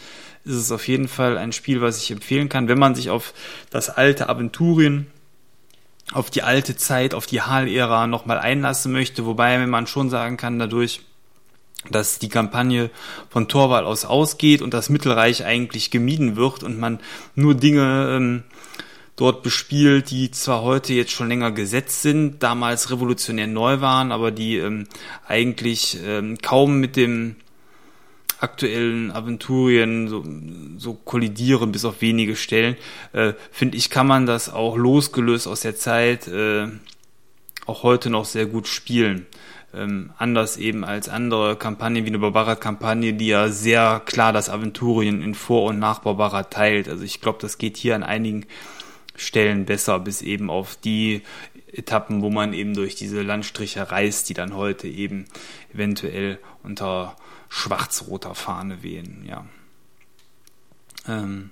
ist 0.47 0.55
es 0.55 0.73
auf 0.73 0.89
jeden 0.89 1.07
Fall 1.07 1.37
ein 1.37 1.53
Spiel, 1.53 1.83
was 1.83 2.03
ich 2.03 2.11
empfehlen 2.11 2.49
kann, 2.49 2.69
wenn 2.69 2.79
man 2.79 2.95
sich 2.95 3.11
auf 3.11 3.35
das 3.69 3.91
alte 3.91 4.31
Aventurien 4.31 5.09
auf 6.13 6.31
die 6.31 6.43
alte 6.43 6.77
Zeit, 6.77 7.15
auf 7.15 7.27
die 7.27 7.43
Hal-Ära 7.43 8.07
nochmal 8.07 8.39
einlassen 8.39 8.91
möchte, 8.91 9.27
wobei 9.27 9.65
man 9.67 9.87
schon 9.87 10.11
sagen 10.11 10.39
kann, 10.39 10.59
dadurch, 10.59 11.03
dass 11.89 12.19
die 12.19 12.29
Kampagne 12.29 12.91
von 13.31 13.49
Torwall 13.49 13.85
aus 13.85 14.05
ausgeht 14.05 14.61
und 14.61 14.75
das 14.75 14.91
Mittelreich 14.91 15.45
eigentlich 15.45 15.91
gemieden 15.91 16.37
wird 16.37 16.63
und 16.63 16.79
man 16.79 17.01
nur 17.35 17.55
Dinge 17.55 18.17
ähm, 18.17 18.43
dort 19.17 19.43
bespielt, 19.43 20.11
die 20.11 20.31
zwar 20.31 20.63
heute 20.63 20.93
jetzt 20.93 21.13
schon 21.13 21.29
länger 21.29 21.53
gesetzt 21.53 22.03
sind, 22.03 22.43
damals 22.43 22.91
revolutionär 22.91 23.47
neu 23.47 23.81
waren, 23.81 24.13
aber 24.13 24.31
die 24.31 24.57
ähm, 24.59 24.87
eigentlich 25.27 25.99
ähm, 26.05 26.39
kaum 26.43 26.81
mit 26.81 26.97
dem 26.97 27.37
aktuellen 28.41 29.11
Aventurien 29.11 30.09
so, 30.09 30.25
so 30.79 30.95
kollidieren, 30.95 31.73
bis 31.73 31.85
auf 31.85 32.01
wenige 32.01 32.37
Stellen, 32.37 32.77
äh, 33.13 33.35
finde 33.51 33.77
ich, 33.77 33.91
kann 33.91 34.07
man 34.07 34.25
das 34.25 34.51
auch 34.51 34.77
losgelöst 34.77 35.47
aus 35.47 35.61
der 35.61 35.77
Zeit 35.77 36.27
äh, 36.29 36.69
auch 37.67 37.83
heute 37.83 38.09
noch 38.09 38.25
sehr 38.25 38.47
gut 38.47 38.69
spielen 38.69 39.27
ähm, 39.75 40.11
anders 40.19 40.57
eben 40.57 40.85
als 40.85 41.09
andere 41.09 41.57
Kampagnen 41.57 42.05
wie 42.05 42.09
eine 42.09 42.19
Barbara-Kampagne, 42.19 43.15
die 43.15 43.29
ja 43.29 43.49
sehr 43.49 44.03
klar 44.05 44.33
das 44.33 44.49
Aventurien 44.49 45.23
in 45.23 45.35
Vor- 45.35 45.69
und 45.69 45.79
nach 45.79 46.01
Barbara 46.01 46.45
teilt. 46.45 46.89
Also 46.89 47.05
ich 47.05 47.21
glaube, 47.21 47.39
das 47.41 47.59
geht 47.59 47.77
hier 47.77 47.95
an 47.95 48.03
einigen 48.03 48.47
Stellen 49.15 49.67
besser, 49.67 50.01
bis 50.01 50.23
eben 50.23 50.51
auf 50.51 50.77
die 50.77 51.23
Etappen, 51.73 52.23
wo 52.23 52.31
man 52.31 52.53
eben 52.53 52.75
durch 52.75 52.95
diese 52.95 53.23
Landstriche 53.23 53.91
reist, 53.91 54.29
die 54.29 54.35
dann 54.35 54.55
heute 54.57 54.89
eben 54.89 55.27
eventuell 55.73 56.39
unter 56.63 57.17
schwarz-roter 57.49 58.35
Fahne 58.35 58.83
wehen, 58.83 59.25
ja. 59.29 59.45
Ähm, 61.09 61.51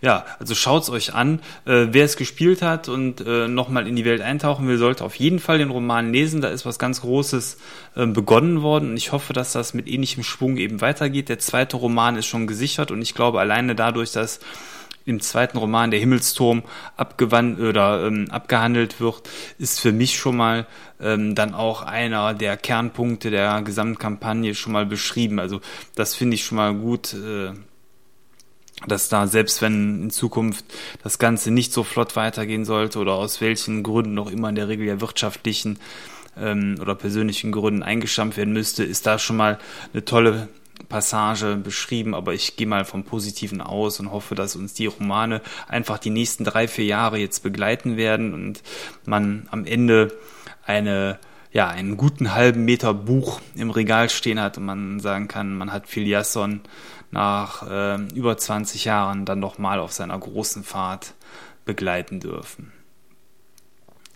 ja, 0.00 0.24
also 0.38 0.54
schaut's 0.54 0.90
euch 0.90 1.14
an. 1.14 1.40
Äh, 1.64 1.88
wer 1.90 2.04
es 2.04 2.16
gespielt 2.16 2.62
hat 2.62 2.88
und 2.88 3.20
äh, 3.20 3.48
nochmal 3.48 3.86
in 3.86 3.96
die 3.96 4.04
Welt 4.04 4.20
eintauchen 4.20 4.68
will, 4.68 4.78
sollte 4.78 5.04
auf 5.04 5.14
jeden 5.16 5.38
Fall 5.38 5.58
den 5.58 5.70
Roman 5.70 6.12
lesen. 6.12 6.40
Da 6.40 6.48
ist 6.48 6.66
was 6.66 6.78
ganz 6.78 7.00
Großes 7.00 7.58
äh, 7.96 8.06
begonnen 8.06 8.62
worden 8.62 8.90
und 8.90 8.96
ich 8.96 9.12
hoffe, 9.12 9.32
dass 9.32 9.52
das 9.52 9.74
mit 9.74 9.88
ähnlichem 9.88 10.22
Schwung 10.22 10.56
eben 10.56 10.80
weitergeht. 10.80 11.28
Der 11.28 11.38
zweite 11.38 11.76
Roman 11.76 12.16
ist 12.16 12.26
schon 12.26 12.46
gesichert 12.46 12.90
und 12.90 13.02
ich 13.02 13.14
glaube 13.14 13.40
alleine 13.40 13.74
dadurch, 13.74 14.12
dass 14.12 14.40
im 15.08 15.20
zweiten 15.20 15.56
Roman 15.56 15.90
der 15.90 16.00
Himmelsturm 16.00 16.62
abgewandt 16.96 17.58
oder 17.58 18.06
ähm, 18.06 18.26
abgehandelt 18.30 19.00
wird, 19.00 19.28
ist 19.58 19.80
für 19.80 19.90
mich 19.90 20.18
schon 20.18 20.36
mal 20.36 20.66
ähm, 21.00 21.34
dann 21.34 21.54
auch 21.54 21.82
einer 21.82 22.34
der 22.34 22.58
Kernpunkte 22.58 23.30
der 23.30 23.62
Gesamtkampagne 23.62 24.54
schon 24.54 24.74
mal 24.74 24.84
beschrieben. 24.84 25.40
Also 25.40 25.60
das 25.94 26.14
finde 26.14 26.34
ich 26.34 26.44
schon 26.44 26.56
mal 26.56 26.74
gut. 26.74 27.14
Äh, 27.14 27.52
dass 28.86 29.08
da 29.08 29.26
selbst 29.26 29.60
wenn 29.60 30.04
in 30.04 30.10
Zukunft 30.10 30.64
das 31.02 31.18
Ganze 31.18 31.50
nicht 31.50 31.72
so 31.72 31.84
flott 31.84 32.16
weitergehen 32.16 32.64
sollte 32.64 32.98
oder 32.98 33.14
aus 33.14 33.40
welchen 33.40 33.82
Gründen 33.82 34.18
auch 34.18 34.30
immer 34.30 34.48
in 34.48 34.54
der 34.54 34.68
Regel 34.68 34.86
ja 34.86 35.00
wirtschaftlichen 35.00 35.78
ähm, 36.36 36.76
oder 36.80 36.94
persönlichen 36.94 37.52
Gründen 37.52 37.82
eingestampft 37.82 38.38
werden 38.38 38.52
müsste, 38.52 38.84
ist 38.84 39.06
da 39.06 39.18
schon 39.18 39.36
mal 39.36 39.58
eine 39.92 40.04
tolle 40.04 40.48
Passage 40.88 41.56
beschrieben, 41.56 42.14
aber 42.14 42.34
ich 42.34 42.56
gehe 42.56 42.66
mal 42.66 42.84
vom 42.84 43.02
Positiven 43.02 43.60
aus 43.60 43.98
und 43.98 44.12
hoffe, 44.12 44.34
dass 44.34 44.54
uns 44.54 44.74
die 44.74 44.86
Romane 44.86 45.42
einfach 45.66 45.98
die 45.98 46.10
nächsten 46.10 46.44
drei, 46.44 46.68
vier 46.68 46.84
Jahre 46.84 47.18
jetzt 47.18 47.42
begleiten 47.42 47.96
werden 47.96 48.32
und 48.32 48.62
man 49.04 49.48
am 49.50 49.64
Ende 49.64 50.16
eine 50.64 51.18
ja, 51.50 51.68
einen 51.68 51.96
guten 51.96 52.34
halben 52.34 52.64
Meter 52.64 52.92
Buch 52.92 53.40
im 53.54 53.70
Regal 53.70 54.10
stehen 54.10 54.38
hat 54.38 54.58
und 54.58 54.66
man 54.66 55.00
sagen 55.00 55.28
kann, 55.28 55.56
man 55.56 55.72
hat 55.72 55.88
Filiasson 55.88 56.60
nach 57.10 57.68
äh, 57.68 57.96
über 58.14 58.36
20 58.36 58.84
Jahren 58.84 59.24
dann 59.24 59.40
nochmal 59.40 59.80
auf 59.80 59.92
seiner 59.92 60.18
großen 60.18 60.64
Fahrt 60.64 61.14
begleiten 61.64 62.20
dürfen. 62.20 62.72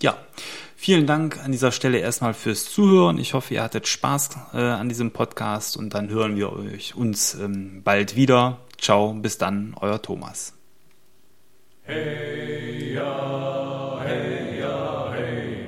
Ja, 0.01 0.17
vielen 0.75 1.07
Dank 1.07 1.39
an 1.45 1.53
dieser 1.53 1.71
Stelle 1.71 1.99
erstmal 1.99 2.35
fürs 2.35 2.65
Zuhören. 2.65 3.19
Ich 3.19 3.35
hoffe, 3.35 3.55
ihr 3.55 3.63
hattet 3.63 3.87
Spaß 3.87 4.31
äh, 4.53 4.59
an 4.59 4.89
diesem 4.89 5.13
Podcast 5.13 5.77
und 5.77 5.95
dann 5.95 6.09
hören 6.11 6.35
wir 6.35 6.53
euch 6.53 6.97
uns 6.97 7.35
ähm, 7.35 7.83
bald 7.85 8.17
wieder. 8.17 8.59
Ciao, 8.79 9.13
bis 9.13 9.39
dann, 9.39 9.77
euer 9.81 10.03
Thomas. 10.03 10.55
Hey, 11.85 12.95
ja, 12.95 14.01
hey, 14.05 14.61
ja, 14.61 15.13
hey, 15.13 15.67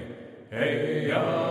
hey, 0.50 1.08
ja, 1.08 1.43